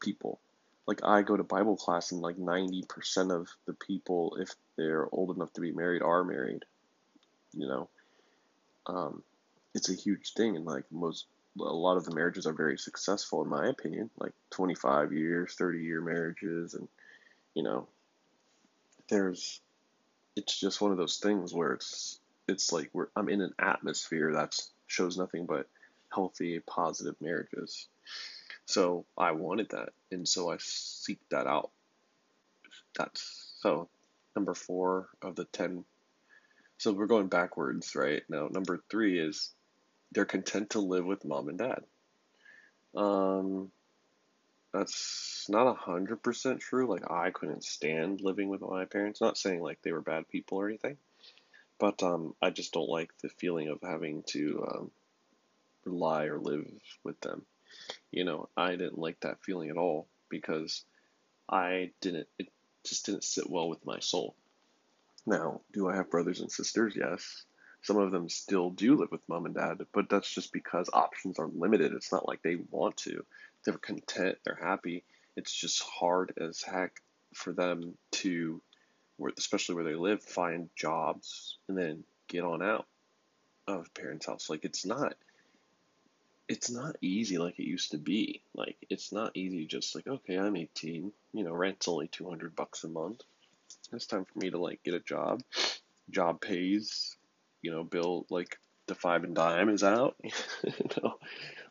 people. 0.00 0.40
Like 0.86 1.04
I 1.04 1.22
go 1.22 1.36
to 1.36 1.42
Bible 1.42 1.76
class 1.76 2.12
and 2.12 2.20
like 2.20 2.36
90% 2.36 3.32
of 3.32 3.48
the 3.66 3.74
people, 3.74 4.36
if 4.40 4.50
they're 4.76 5.08
old 5.10 5.34
enough 5.34 5.52
to 5.54 5.60
be 5.60 5.72
married, 5.72 6.02
are 6.02 6.24
married. 6.24 6.64
You 7.52 7.66
know, 7.66 7.88
um, 8.86 9.22
it's 9.74 9.90
a 9.90 9.94
huge 9.94 10.32
thing, 10.34 10.56
and 10.56 10.64
like 10.64 10.84
most, 10.90 11.26
a 11.58 11.62
lot 11.62 11.96
of 11.96 12.04
the 12.04 12.14
marriages 12.14 12.46
are 12.46 12.52
very 12.52 12.78
successful 12.78 13.42
in 13.42 13.48
my 13.48 13.66
opinion. 13.66 14.10
Like 14.18 14.32
25 14.50 15.12
years, 15.12 15.54
30 15.54 15.80
year 15.80 16.00
marriages, 16.00 16.74
and 16.74 16.86
you 17.54 17.62
know, 17.62 17.88
there's 19.08 19.60
it's 20.36 20.58
just 20.60 20.80
one 20.80 20.92
of 20.92 20.98
those 20.98 21.16
things 21.16 21.52
where 21.52 21.72
it's 21.72 22.20
it's 22.46 22.72
like 22.72 22.90
we're 22.92 23.08
I'm 23.16 23.28
in 23.28 23.40
an 23.40 23.54
atmosphere 23.58 24.32
that 24.34 24.54
shows 24.86 25.16
nothing 25.16 25.46
but 25.46 25.66
healthy, 26.12 26.60
positive 26.60 27.16
marriages. 27.20 27.88
So 28.66 29.06
I 29.16 29.32
wanted 29.32 29.70
that, 29.70 29.90
and 30.10 30.28
so 30.28 30.50
I 30.50 30.56
seek 30.58 31.20
that 31.30 31.46
out. 31.46 31.70
That's 32.98 33.52
so 33.60 33.88
number 34.34 34.54
four 34.54 35.08
of 35.22 35.36
the 35.36 35.44
ten. 35.44 35.84
So 36.78 36.92
we're 36.92 37.06
going 37.06 37.28
backwards, 37.28 37.94
right? 37.94 38.22
Now 38.28 38.48
number 38.48 38.82
three 38.90 39.20
is 39.20 39.54
they're 40.12 40.24
content 40.24 40.70
to 40.70 40.80
live 40.80 41.06
with 41.06 41.24
mom 41.24 41.48
and 41.48 41.58
dad. 41.58 41.84
Um, 42.94 43.70
that's 44.72 45.46
not 45.48 45.68
a 45.68 45.74
hundred 45.74 46.22
percent 46.22 46.60
true. 46.60 46.88
Like 46.90 47.08
I 47.08 47.30
couldn't 47.30 47.64
stand 47.64 48.20
living 48.20 48.48
with 48.48 48.62
my 48.62 48.84
parents. 48.84 49.20
Not 49.20 49.38
saying 49.38 49.62
like 49.62 49.80
they 49.82 49.92
were 49.92 50.00
bad 50.00 50.28
people 50.28 50.58
or 50.58 50.68
anything, 50.68 50.96
but 51.78 52.02
um, 52.02 52.34
I 52.42 52.50
just 52.50 52.72
don't 52.72 52.88
like 52.88 53.10
the 53.22 53.28
feeling 53.28 53.68
of 53.68 53.78
having 53.80 54.24
to 54.28 54.66
um, 54.68 54.90
rely 55.84 56.24
or 56.24 56.40
live 56.40 56.66
with 57.04 57.20
them. 57.20 57.46
You 58.10 58.24
know, 58.24 58.48
I 58.56 58.72
didn't 58.72 58.98
like 58.98 59.20
that 59.20 59.42
feeling 59.42 59.70
at 59.70 59.76
all 59.76 60.06
because 60.28 60.84
I 61.48 61.90
didn't. 62.00 62.28
It 62.38 62.48
just 62.84 63.06
didn't 63.06 63.24
sit 63.24 63.48
well 63.48 63.68
with 63.68 63.84
my 63.84 64.00
soul. 64.00 64.34
Now, 65.26 65.60
do 65.72 65.88
I 65.88 65.96
have 65.96 66.10
brothers 66.10 66.40
and 66.40 66.50
sisters? 66.50 66.94
Yes. 66.96 67.44
Some 67.82 67.98
of 67.98 68.10
them 68.10 68.28
still 68.28 68.70
do 68.70 68.96
live 68.96 69.12
with 69.12 69.28
mom 69.28 69.46
and 69.46 69.54
dad, 69.54 69.78
but 69.92 70.08
that's 70.08 70.32
just 70.32 70.52
because 70.52 70.90
options 70.92 71.38
are 71.38 71.48
limited. 71.48 71.92
It's 71.92 72.10
not 72.10 72.26
like 72.26 72.42
they 72.42 72.56
want 72.70 72.96
to 72.98 73.24
they're 73.66 73.76
content, 73.76 74.38
they're 74.44 74.58
happy. 74.60 75.04
It's 75.36 75.52
just 75.52 75.82
hard 75.82 76.32
as 76.40 76.62
heck 76.62 77.02
for 77.34 77.52
them 77.52 77.98
to, 78.12 78.62
especially 79.36 79.74
where 79.74 79.84
they 79.84 79.94
live, 79.94 80.22
find 80.22 80.70
jobs 80.74 81.58
and 81.68 81.76
then 81.76 82.04
get 82.28 82.44
on 82.44 82.62
out 82.62 82.86
of 83.66 83.92
parents' 83.92 84.26
house. 84.26 84.48
Like 84.48 84.64
it's 84.64 84.86
not, 84.86 85.14
it's 86.48 86.70
not 86.70 86.96
easy 87.00 87.38
like 87.38 87.58
it 87.58 87.66
used 87.66 87.90
to 87.90 87.98
be. 87.98 88.42
Like 88.54 88.76
it's 88.88 89.12
not 89.12 89.36
easy. 89.36 89.66
Just 89.66 89.94
like 89.94 90.06
okay, 90.06 90.36
I'm 90.36 90.56
18. 90.56 91.12
You 91.32 91.44
know, 91.44 91.52
rent's 91.52 91.88
only 91.88 92.08
200 92.08 92.54
bucks 92.54 92.84
a 92.84 92.88
month. 92.88 93.22
It's 93.92 94.06
time 94.06 94.24
for 94.24 94.38
me 94.38 94.50
to 94.50 94.58
like 94.58 94.82
get 94.82 94.94
a 94.94 95.00
job. 95.00 95.42
Job 96.10 96.40
pays. 96.40 97.16
You 97.62 97.72
know, 97.72 97.84
bill 97.84 98.26
like 98.30 98.58
the 98.86 98.94
five 98.94 99.24
and 99.24 99.34
dime 99.34 99.68
is 99.68 99.82
out. 99.82 100.16
you 100.22 100.32
know, 101.02 101.18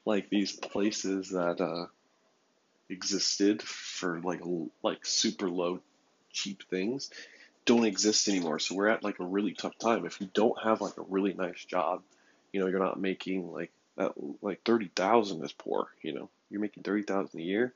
like 0.05 0.29
these 0.29 0.51
places 0.53 1.29
that 1.29 1.61
uh, 1.61 1.87
existed 2.89 3.61
for 3.61 4.19
like 4.19 4.41
like 4.83 5.05
super 5.05 5.49
low, 5.49 5.79
cheap 6.31 6.63
things 6.69 7.09
don't 7.65 7.85
exist 7.85 8.27
anymore. 8.27 8.59
So 8.59 8.75
we're 8.75 8.87
at 8.87 9.03
like 9.03 9.19
a 9.19 9.25
really 9.25 9.53
tough 9.53 9.77
time. 9.77 10.05
If 10.05 10.21
you 10.21 10.29
don't 10.33 10.61
have 10.63 10.81
like 10.81 10.97
a 10.97 11.01
really 11.01 11.33
nice 11.33 11.65
job, 11.65 12.03
you 12.53 12.59
know, 12.59 12.67
you're 12.67 12.79
not 12.79 12.99
making 12.99 13.51
like 13.51 13.71
that 13.97 14.13
like 14.41 14.63
thirty 14.63 14.89
thousand 14.95 15.43
is 15.43 15.51
poor. 15.51 15.87
You 16.01 16.13
know, 16.13 16.29
you're 16.49 16.61
making 16.61 16.83
thirty 16.83 17.03
thousand 17.03 17.39
a 17.39 17.43
year. 17.43 17.73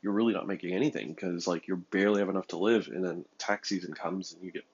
You're 0.00 0.12
really 0.12 0.34
not 0.34 0.46
making 0.46 0.74
anything 0.74 1.12
because 1.12 1.46
like 1.46 1.68
you 1.68 1.76
barely 1.76 2.20
have 2.20 2.28
enough 2.28 2.48
to 2.48 2.58
live, 2.58 2.88
and 2.88 3.04
then 3.04 3.24
tax 3.38 3.68
season 3.68 3.94
comes 3.94 4.32
and 4.32 4.42
you 4.44 4.52
get 4.52 4.64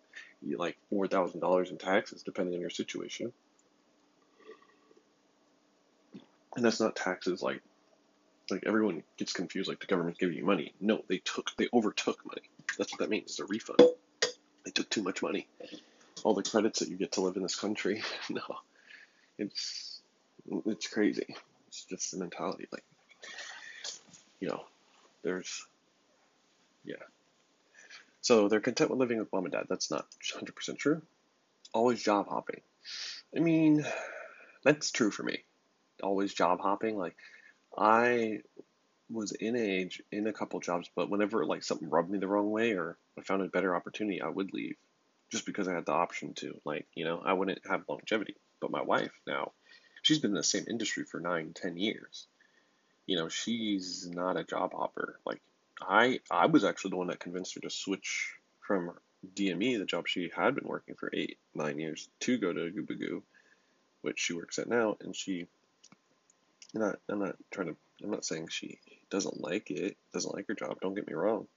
you 0.43 0.57
like 0.57 0.77
four 0.91 1.07
thousand 1.07 1.41
dollars 1.41 1.71
in 1.71 1.79
taxes 1.79 2.23
depending 2.23 2.55
on 2.55 2.61
your 2.61 2.71
situation. 2.71 3.33
and 6.59 6.65
that's 6.65 6.81
not 6.81 6.97
taxes 6.97 7.41
like 7.41 7.63
like 8.51 8.65
everyone 8.67 9.03
gets 9.17 9.33
confused 9.33 9.69
like 9.69 9.79
the 9.79 9.87
government's 9.87 10.19
giving 10.19 10.37
you 10.37 10.45
money 10.45 10.73
no 10.81 11.03
they 11.09 11.19
took 11.19 11.53
they 11.57 11.69
overtook 11.73 12.25
money 12.27 12.43
that's 12.77 12.93
what 12.93 12.99
that 12.99 13.09
means 13.09 13.31
it's 13.31 13.39
a 13.39 13.45
refund 13.45 13.79
they 14.65 14.71
took 14.73 14.91
too 14.91 15.03
much 15.03 15.23
money 15.23 15.47
all 16.25 16.35
the 16.35 16.43
credits 16.43 16.81
that 16.81 16.89
you 16.89 16.97
get 16.97 17.13
to 17.13 17.21
live 17.21 17.37
in 17.37 17.43
this 17.43 17.55
country 17.55 18.03
no 18.31 18.43
it's 19.39 19.98
it's 20.67 20.89
crazy 20.89 21.27
it's 21.69 21.85
just 21.85 22.11
the 22.13 22.19
mentality 22.19 22.67
like 22.73 22.85
you 24.41 24.49
know 24.49 24.63
there's 25.23 25.67
yeah 26.85 26.97
so 28.21 28.49
they're 28.49 28.61
content 28.61 28.91
with 28.91 28.99
living 28.99 29.19
with 29.19 29.33
mom 29.33 29.45
and 29.45 29.53
dad 29.53 29.67
that's 29.69 29.91
not 29.91 30.07
100% 30.35 30.79
true 30.79 31.03
always 31.73 32.03
job 32.03 32.29
hopping 32.29 32.61
i 33.37 33.41
mean 33.41 33.85
that's 34.65 34.91
true 34.91 35.11
for 35.11 35.23
me 35.23 35.43
always 36.03 36.35
job 36.35 36.61
hopping. 36.61 36.97
Like 36.97 37.17
I 37.77 38.41
was 39.11 39.33
in 39.33 39.57
age 39.57 40.03
in 40.13 40.27
a 40.27 40.33
couple 40.33 40.61
jobs, 40.61 40.91
but 40.95 41.11
whenever 41.11 41.45
like 41.45 41.63
something 41.63 41.89
rubbed 41.89 42.11
me 42.11 42.19
the 42.19 42.29
wrong 42.29 42.51
way 42.51 42.73
or 42.73 42.97
I 43.19 43.23
found 43.23 43.43
a 43.43 43.49
better 43.49 43.75
opportunity, 43.75 44.21
I 44.21 44.29
would 44.29 44.53
leave 44.53 44.77
just 45.31 45.47
because 45.47 45.69
I 45.69 45.75
had 45.75 45.87
the 45.87 45.93
option 45.93 46.35
to. 46.35 46.61
Like, 46.65 46.87
you 46.95 47.05
know, 47.05 47.21
I 47.25 47.33
wouldn't 47.33 47.61
have 47.69 47.85
longevity. 47.89 48.37
But 48.61 48.71
my 48.71 48.83
wife 48.83 49.13
now, 49.27 49.53
she's 50.09 50.19
been 50.19 50.31
in 50.31 50.37
the 50.37 50.43
same 50.43 50.65
industry 50.69 51.05
for 51.05 51.21
nine, 51.21 51.53
ten 51.53 51.77
years. 51.77 52.27
You 53.07 53.19
know, 53.19 53.29
she's 53.29 54.09
not 54.09 54.39
a 54.39 54.45
job 54.45 54.73
hopper. 54.73 55.19
Like 55.27 55.43
I 55.81 56.21
I 56.31 56.47
was 56.47 56.65
actually 56.65 56.91
the 56.91 56.97
one 56.97 57.09
that 57.09 57.21
convinced 57.21 57.55
her 57.55 57.61
to 57.61 57.71
switch 57.71 58.33
from 58.67 58.93
DME, 59.35 59.79
the 59.79 59.85
job 59.85 60.09
she 60.09 60.31
had 60.35 60.55
been 60.55 60.67
working 60.67 60.95
for 60.95 61.11
eight, 61.13 61.37
nine 61.55 61.79
years, 61.79 62.09
to 62.21 62.39
go 62.39 62.53
to 62.53 62.71
Gubagoo, 62.71 63.21
which 64.01 64.19
she 64.19 64.33
works 64.33 64.59
at 64.59 64.69
now, 64.69 64.97
and 65.01 65.15
she 65.15 65.47
I'm 66.75 66.81
not, 66.81 66.99
I'm 67.09 67.19
not 67.19 67.37
trying 67.51 67.69
to, 67.69 67.77
I'm 68.03 68.11
not 68.11 68.25
saying 68.25 68.49
she 68.49 68.79
doesn't 69.11 69.41
like 69.41 69.71
it, 69.71 69.97
doesn't 70.13 70.35
like 70.35 70.49
her 70.49 70.55
job, 70.55 70.81
don't 70.81 70.95
get 70.95 71.07
me 71.07 71.15
wrong. 71.15 71.49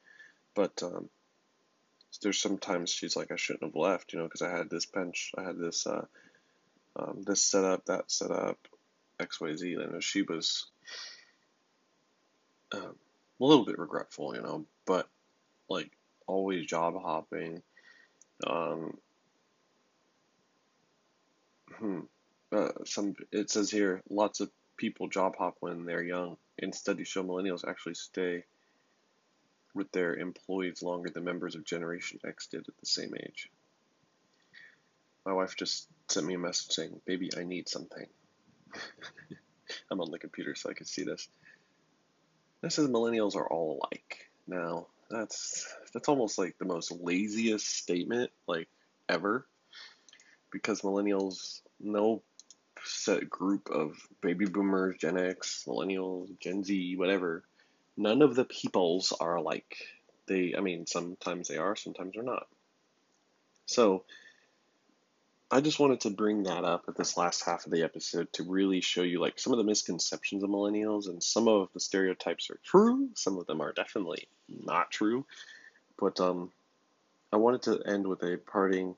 But 0.55 0.83
um, 0.83 1.09
there's 2.21 2.39
sometimes 2.39 2.91
she's 2.91 3.15
like, 3.15 3.31
I 3.31 3.35
shouldn't 3.37 3.63
have 3.63 3.75
left, 3.75 4.11
you 4.11 4.19
know, 4.19 4.25
because 4.25 4.41
I 4.41 4.49
had 4.49 4.69
this 4.69 4.85
bench, 4.85 5.31
I 5.37 5.43
had 5.43 5.57
this, 5.57 5.87
uh, 5.87 6.05
um, 6.95 7.23
this 7.25 7.41
setup, 7.41 7.85
that 7.85 8.11
setup, 8.11 8.57
XYZ. 9.19 9.83
And 9.83 10.03
she 10.03 10.21
was 10.21 10.67
um, 12.73 12.95
a 13.39 13.45
little 13.45 13.65
bit 13.65 13.79
regretful, 13.79 14.35
you 14.35 14.41
know, 14.41 14.65
but 14.85 15.07
like 15.69 15.91
always 16.27 16.65
job 16.65 16.95
hopping. 17.01 17.61
Um, 18.45 18.97
hmm. 21.75 21.99
Uh, 22.51 22.69
some 22.85 23.15
it 23.31 23.49
says 23.49 23.71
here 23.71 24.01
lots 24.09 24.41
of 24.41 24.51
people 24.75 25.07
job 25.07 25.35
hop 25.37 25.57
when 25.59 25.85
they're 25.85 26.03
young, 26.03 26.37
and 26.59 26.75
studies 26.75 27.07
show 27.07 27.23
millennials 27.23 27.67
actually 27.67 27.93
stay 27.93 28.43
with 29.73 29.91
their 29.91 30.15
employees 30.15 30.81
longer 30.81 31.09
than 31.09 31.23
members 31.23 31.55
of 31.55 31.63
Generation 31.63 32.19
X 32.25 32.47
did 32.47 32.67
at 32.67 32.77
the 32.77 32.85
same 32.85 33.13
age. 33.23 33.49
My 35.25 35.33
wife 35.33 35.55
just 35.55 35.87
sent 36.09 36.25
me 36.25 36.33
a 36.33 36.39
message 36.39 36.71
saying, 36.71 37.01
Baby, 37.05 37.29
I 37.37 37.43
need 37.43 37.69
something. 37.69 38.07
I'm 39.91 40.01
on 40.01 40.11
the 40.11 40.19
computer 40.19 40.55
so 40.55 40.69
I 40.69 40.73
can 40.73 40.85
see 40.85 41.03
this. 41.03 41.27
This 42.61 42.75
says 42.75 42.87
millennials 42.87 43.35
are 43.35 43.47
all 43.47 43.79
alike. 43.79 44.29
Now, 44.47 44.87
that's 45.09 45.67
that's 45.93 46.09
almost 46.09 46.37
like 46.37 46.57
the 46.57 46.65
most 46.65 46.91
laziest 46.91 47.67
statement 47.67 48.31
like 48.47 48.69
ever. 49.09 49.45
Because 50.51 50.81
millennials 50.81 51.61
no 51.79 52.21
set 52.83 53.29
group 53.29 53.69
of 53.69 53.95
baby 54.21 54.45
boomers, 54.45 54.97
Gen 54.97 55.17
X, 55.17 55.65
millennials, 55.67 56.27
Gen 56.39 56.63
Z, 56.63 56.95
whatever, 56.97 57.43
none 57.97 58.21
of 58.21 58.35
the 58.35 58.45
peoples 58.45 59.13
are 59.19 59.35
alike. 59.35 59.77
They, 60.27 60.55
I 60.57 60.61
mean, 60.61 60.85
sometimes 60.87 61.47
they 61.47 61.57
are, 61.57 61.75
sometimes 61.75 62.13
they're 62.13 62.23
not. 62.23 62.47
So, 63.65 64.03
I 65.53 65.59
just 65.59 65.79
wanted 65.79 65.99
to 66.01 66.11
bring 66.11 66.43
that 66.43 66.63
up 66.63 66.85
at 66.87 66.95
this 66.95 67.17
last 67.17 67.43
half 67.43 67.65
of 67.65 67.73
the 67.73 67.83
episode 67.83 68.31
to 68.33 68.43
really 68.43 68.79
show 68.79 69.01
you 69.01 69.19
like 69.19 69.37
some 69.37 69.51
of 69.51 69.57
the 69.57 69.65
misconceptions 69.65 70.43
of 70.43 70.49
millennials 70.49 71.09
and 71.09 71.21
some 71.21 71.49
of 71.49 71.67
the 71.73 71.79
stereotypes 71.81 72.49
are 72.49 72.59
true, 72.63 73.09
some 73.15 73.37
of 73.37 73.47
them 73.47 73.59
are 73.59 73.73
definitely 73.73 74.29
not 74.47 74.91
true. 74.91 75.25
But 75.99 76.21
um 76.21 76.51
I 77.33 77.37
wanted 77.37 77.63
to 77.63 77.81
end 77.85 78.07
with 78.07 78.23
a 78.23 78.37
parting 78.37 78.95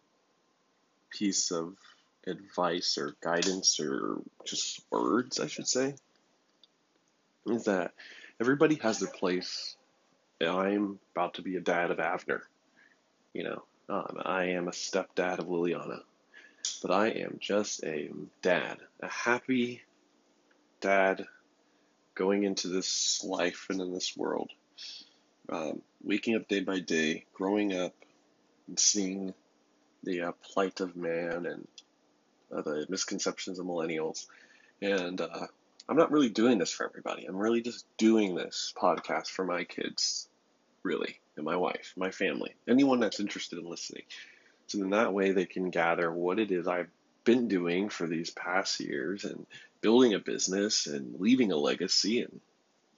piece 1.10 1.52
of 1.52 1.76
advice 2.28 3.00
or 3.00 3.16
guidance 3.22 3.80
or 3.80 4.22
just 4.46 4.82
words, 4.92 5.39
I 5.39 5.48
should 5.48 5.68
say, 5.68 5.96
is 7.48 7.66
that 7.66 7.94
everybody 8.39 8.76
has 8.76 9.00
their 9.00 9.10
place. 9.10 9.76
I'm 10.39 11.00
about 11.16 11.36
to 11.36 11.42
be 11.42 11.56
a 11.56 11.62
dad 11.62 11.89
of 11.89 11.98
Avner. 11.98 12.42
You 13.34 13.44
know, 13.44 13.63
um, 13.89 14.18
I 14.24 14.46
am 14.46 14.68
a 14.68 14.72
stepdad 14.72 15.39
of 15.39 15.48
Liliana. 15.48 16.02
But 16.82 16.91
I 16.91 17.08
am 17.10 17.38
just 17.39 17.84
a 17.84 18.10
dad, 18.41 18.78
a 19.02 19.08
happy 19.08 19.82
dad 20.82 21.26
going 22.15 22.43
into 22.43 22.67
this 22.67 23.23
life 23.23 23.67
and 23.69 23.82
in 23.82 23.93
this 23.93 24.15
world. 24.15 24.52
Um, 25.49 25.82
waking 26.04 26.36
up 26.36 26.47
day 26.47 26.62
by 26.62 26.80
day, 26.80 27.26
growing 27.34 27.73
up, 27.78 27.93
and 28.67 28.80
seeing 28.80 29.34
the 30.04 30.21
uh, 30.21 30.32
plight 30.43 30.80
of 30.80 30.95
man 30.95 31.45
and 31.45 31.67
uh, 32.54 32.62
the 32.62 32.86
misconceptions 32.89 33.60
of 33.60 33.65
millennials. 33.65 34.28
And 34.82 35.19
uh, 35.19 35.47
I'm 35.88 35.97
not 35.97 36.12
really 36.12 36.30
doing 36.30 36.58
this 36.60 36.71
for 36.71 36.86
everybody. 36.86 37.26
I'm 37.26 37.38
really 37.38 37.62
just 37.62 37.86
doing 37.97 38.36
this 38.36 38.73
podcast 38.78 39.28
for 39.28 39.45
my 39.45 39.63
kids, 39.63 40.28
really, 40.84 41.19
and 41.36 41.45
my 41.45 41.56
wife, 41.56 41.93
my 41.97 42.12
family, 42.12 42.54
anyone 42.67 42.99
that's 42.99 43.19
interested 43.19 43.60
in 43.60 43.69
listening. 43.69 44.04
So 44.67 44.80
in 44.82 44.91
that 44.91 45.13
way, 45.13 45.32
they 45.32 45.45
can 45.45 45.69
gather 45.69 46.12
what 46.12 46.39
it 46.39 46.52
is 46.52 46.67
I've 46.67 46.89
been 47.23 47.47
doing 47.47 47.89
for 47.89 48.08
these 48.08 48.30
past 48.30 48.80
years 48.80 49.23
and 49.23 49.45
building 49.82 50.13
a 50.13 50.19
business 50.19 50.88
and 50.88 51.19
leaving 51.19 51.52
a 51.52 51.58
legacy 51.58 52.21
and 52.21 52.39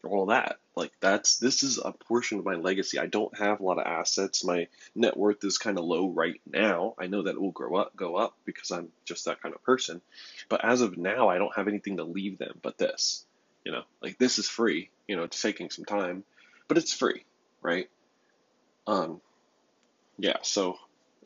all 0.06 0.28
that. 0.28 0.58
Like 0.76 0.92
that's 1.00 1.38
this 1.38 1.64
is 1.64 1.80
a 1.84 1.92
portion 1.92 2.40
of 2.40 2.46
my 2.46 2.56
legacy. 2.56 3.00
I 3.00 3.08
don't 3.08 3.36
have 3.38 3.60
a 3.60 3.64
lot 3.64 3.80
of 3.80 3.88
assets. 3.88 4.44
My 4.44 4.68
net 4.94 5.18
worth 5.18 5.44
is 5.44 5.58
kind 5.58 5.78
of 5.78 5.86
low 5.86 6.10
right 6.10 6.40
now. 6.46 6.96
I 6.98 7.08
know 7.08 7.24
that 7.24 7.36
it 7.36 7.42
will 7.42 7.52
grow 7.52 7.76
up, 7.76 7.96
go 7.96 8.16
up 8.16 8.36
because 8.46 8.72
I'm 8.72 8.90
just 9.06 9.26
that 9.26 9.42
kind 9.42 9.56
of 9.56 9.64
person. 9.64 10.02
But 10.50 10.64
as 10.64 10.82
of 10.82 10.98
now, 10.98 11.30
I 11.30 11.38
don't 11.38 11.56
have 11.56 11.68
anything 11.68 11.98
to 11.98 12.04
leave 12.04 12.38
them 12.38 12.60
but 12.62 12.78
this. 12.78 13.26
You 13.64 13.72
know, 13.72 13.84
like 14.02 14.18
this 14.18 14.38
is 14.38 14.48
free. 14.48 14.90
You 15.08 15.16
know, 15.16 15.24
it's 15.24 15.42
taking 15.42 15.70
some 15.70 15.86
time, 15.86 16.24
but 16.68 16.78
it's 16.78 16.94
free, 16.94 17.24
right? 17.62 17.90
Um, 18.86 19.22
yeah. 20.18 20.38
So, 20.44 20.78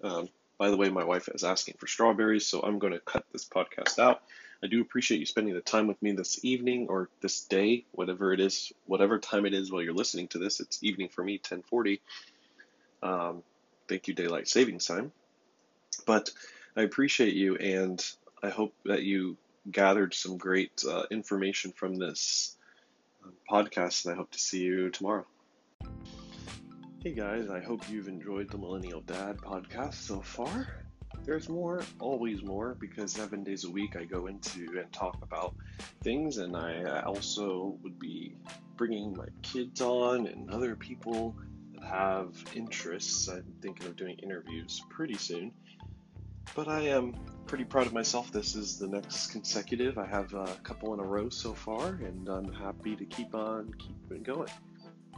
um, 0.03 0.29
by 0.57 0.69
the 0.69 0.77
way, 0.77 0.89
my 0.89 1.03
wife 1.03 1.29
is 1.33 1.43
asking 1.43 1.75
for 1.77 1.87
strawberries, 1.87 2.45
so 2.45 2.61
I'm 2.61 2.79
going 2.79 2.93
to 2.93 2.99
cut 2.99 3.25
this 3.31 3.45
podcast 3.45 3.97
out. 3.97 4.21
I 4.61 4.67
do 4.67 4.81
appreciate 4.81 5.19
you 5.19 5.25
spending 5.25 5.53
the 5.53 5.61
time 5.61 5.87
with 5.87 6.01
me 6.01 6.11
this 6.11 6.43
evening 6.43 6.87
or 6.89 7.09
this 7.21 7.45
day, 7.45 7.85
whatever 7.93 8.33
it 8.33 8.41
is, 8.41 8.73
whatever 8.85 9.17
time 9.17 9.45
it 9.45 9.53
is 9.53 9.71
while 9.71 9.81
you're 9.81 9.93
listening 9.93 10.27
to 10.29 10.37
this. 10.37 10.59
It's 10.59 10.83
evening 10.83 11.07
for 11.07 11.23
me, 11.23 11.39
10:40. 11.39 12.01
Um, 13.01 13.43
thank 13.87 14.09
you, 14.09 14.13
daylight 14.13 14.49
savings 14.49 14.85
time. 14.85 15.13
But 16.05 16.29
I 16.75 16.81
appreciate 16.81 17.33
you, 17.33 17.55
and 17.55 18.03
I 18.43 18.49
hope 18.49 18.73
that 18.83 19.03
you 19.03 19.37
gathered 19.71 20.13
some 20.13 20.37
great 20.37 20.83
uh, 20.87 21.03
information 21.09 21.71
from 21.71 21.95
this 21.95 22.57
um, 23.23 23.33
podcast, 23.49 24.05
and 24.05 24.13
I 24.13 24.17
hope 24.17 24.31
to 24.31 24.39
see 24.39 24.61
you 24.61 24.89
tomorrow. 24.89 25.25
Hey 27.03 27.13
guys, 27.13 27.49
I 27.49 27.61
hope 27.61 27.89
you've 27.89 28.07
enjoyed 28.07 28.49
the 28.49 28.57
Millennial 28.57 29.01
Dad 29.01 29.37
podcast 29.37 29.93
so 29.93 30.21
far 30.21 30.67
there's 31.25 31.49
more, 31.49 31.83
always 31.99 32.41
more, 32.43 32.75
because 32.79 33.11
seven 33.11 33.43
days 33.43 33.63
a 33.63 33.69
week 33.69 33.95
I 33.95 34.03
go 34.03 34.27
into 34.27 34.79
and 34.79 34.91
talk 34.91 35.19
about 35.21 35.53
things, 36.03 36.37
and 36.37 36.55
I 36.55 36.83
uh, 36.83 37.01
also 37.05 37.77
would 37.83 37.99
be 37.99 38.35
bringing 38.77 39.15
my 39.15 39.27
kids 39.41 39.81
on 39.81 40.27
and 40.27 40.49
other 40.49 40.75
people 40.75 41.35
that 41.73 41.83
have 41.83 42.33
interests. 42.55 43.27
I'm 43.27 43.43
thinking 43.61 43.87
of 43.87 43.95
doing 43.95 44.17
interviews 44.23 44.81
pretty 44.89 45.15
soon. 45.15 45.51
But 46.55 46.67
I 46.67 46.81
am 46.87 47.13
pretty 47.45 47.65
proud 47.65 47.85
of 47.85 47.93
myself. 47.93 48.31
This 48.31 48.55
is 48.55 48.79
the 48.79 48.87
next 48.87 49.27
consecutive. 49.27 49.99
I 49.99 50.07
have 50.07 50.33
a 50.33 50.47
couple 50.63 50.93
in 50.95 50.99
a 50.99 51.05
row 51.05 51.29
so 51.29 51.53
far, 51.53 51.89
and 51.89 52.27
I'm 52.27 52.51
happy 52.51 52.95
to 52.95 53.05
keep 53.05 53.35
on 53.35 53.71
keeping 53.77 54.23
going. 54.23 54.49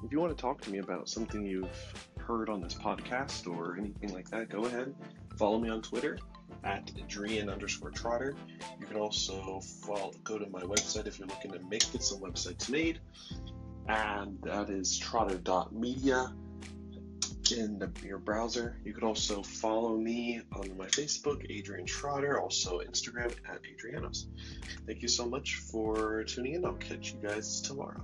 If 0.04 0.12
you 0.12 0.20
want 0.20 0.36
to 0.36 0.42
talk 0.42 0.62
to 0.62 0.72
me 0.72 0.80
about 0.80 1.10
something 1.10 1.46
you've 1.46 1.96
heard 2.18 2.50
on 2.50 2.62
this 2.62 2.74
podcast 2.74 3.48
or 3.48 3.78
anything 3.78 4.14
like 4.14 4.30
that, 4.32 4.50
go 4.50 4.66
ahead 4.66 4.94
Follow 5.38 5.60
me 5.60 5.70
on 5.70 5.82
Twitter 5.82 6.20
at 6.64 6.92
Adrian 6.98 7.50
underscore 7.50 7.90
Trotter. 7.92 8.36
You 8.80 8.86
can 8.86 8.98
also 8.98 9.60
follow, 9.82 10.12
go 10.24 10.38
to 10.38 10.48
my 10.50 10.62
website 10.62 11.08
if 11.08 11.18
you're 11.18 11.28
looking 11.28 11.52
to 11.52 11.60
make 11.60 11.92
get 11.92 12.04
some 12.04 12.20
websites 12.20 12.70
made, 12.70 13.00
and 13.88 14.38
that 14.44 14.70
is 14.70 14.98
trotter.media 15.00 16.34
in 17.58 17.80
the, 17.80 17.92
your 18.06 18.20
browser. 18.20 18.78
You 18.86 18.94
can 18.94 19.04
also 19.04 19.42
follow 19.42 19.98
me 19.98 20.42
on 20.54 20.78
my 20.78 20.88
Facebook, 20.88 21.46
Adrian 21.50 21.86
Trotter, 21.86 22.40
also 22.40 22.80
Instagram 22.80 23.34
at 23.50 23.62
Adrianos. 23.64 24.26
Thank 24.86 25.02
you 25.02 25.08
so 25.08 25.26
much 25.26 25.56
for 25.56 26.24
tuning 26.26 26.56
in. 26.56 26.66
I'll 26.66 26.74
catch 26.74 27.14
you 27.14 27.20
guys 27.28 27.62
tomorrow. 27.62 28.04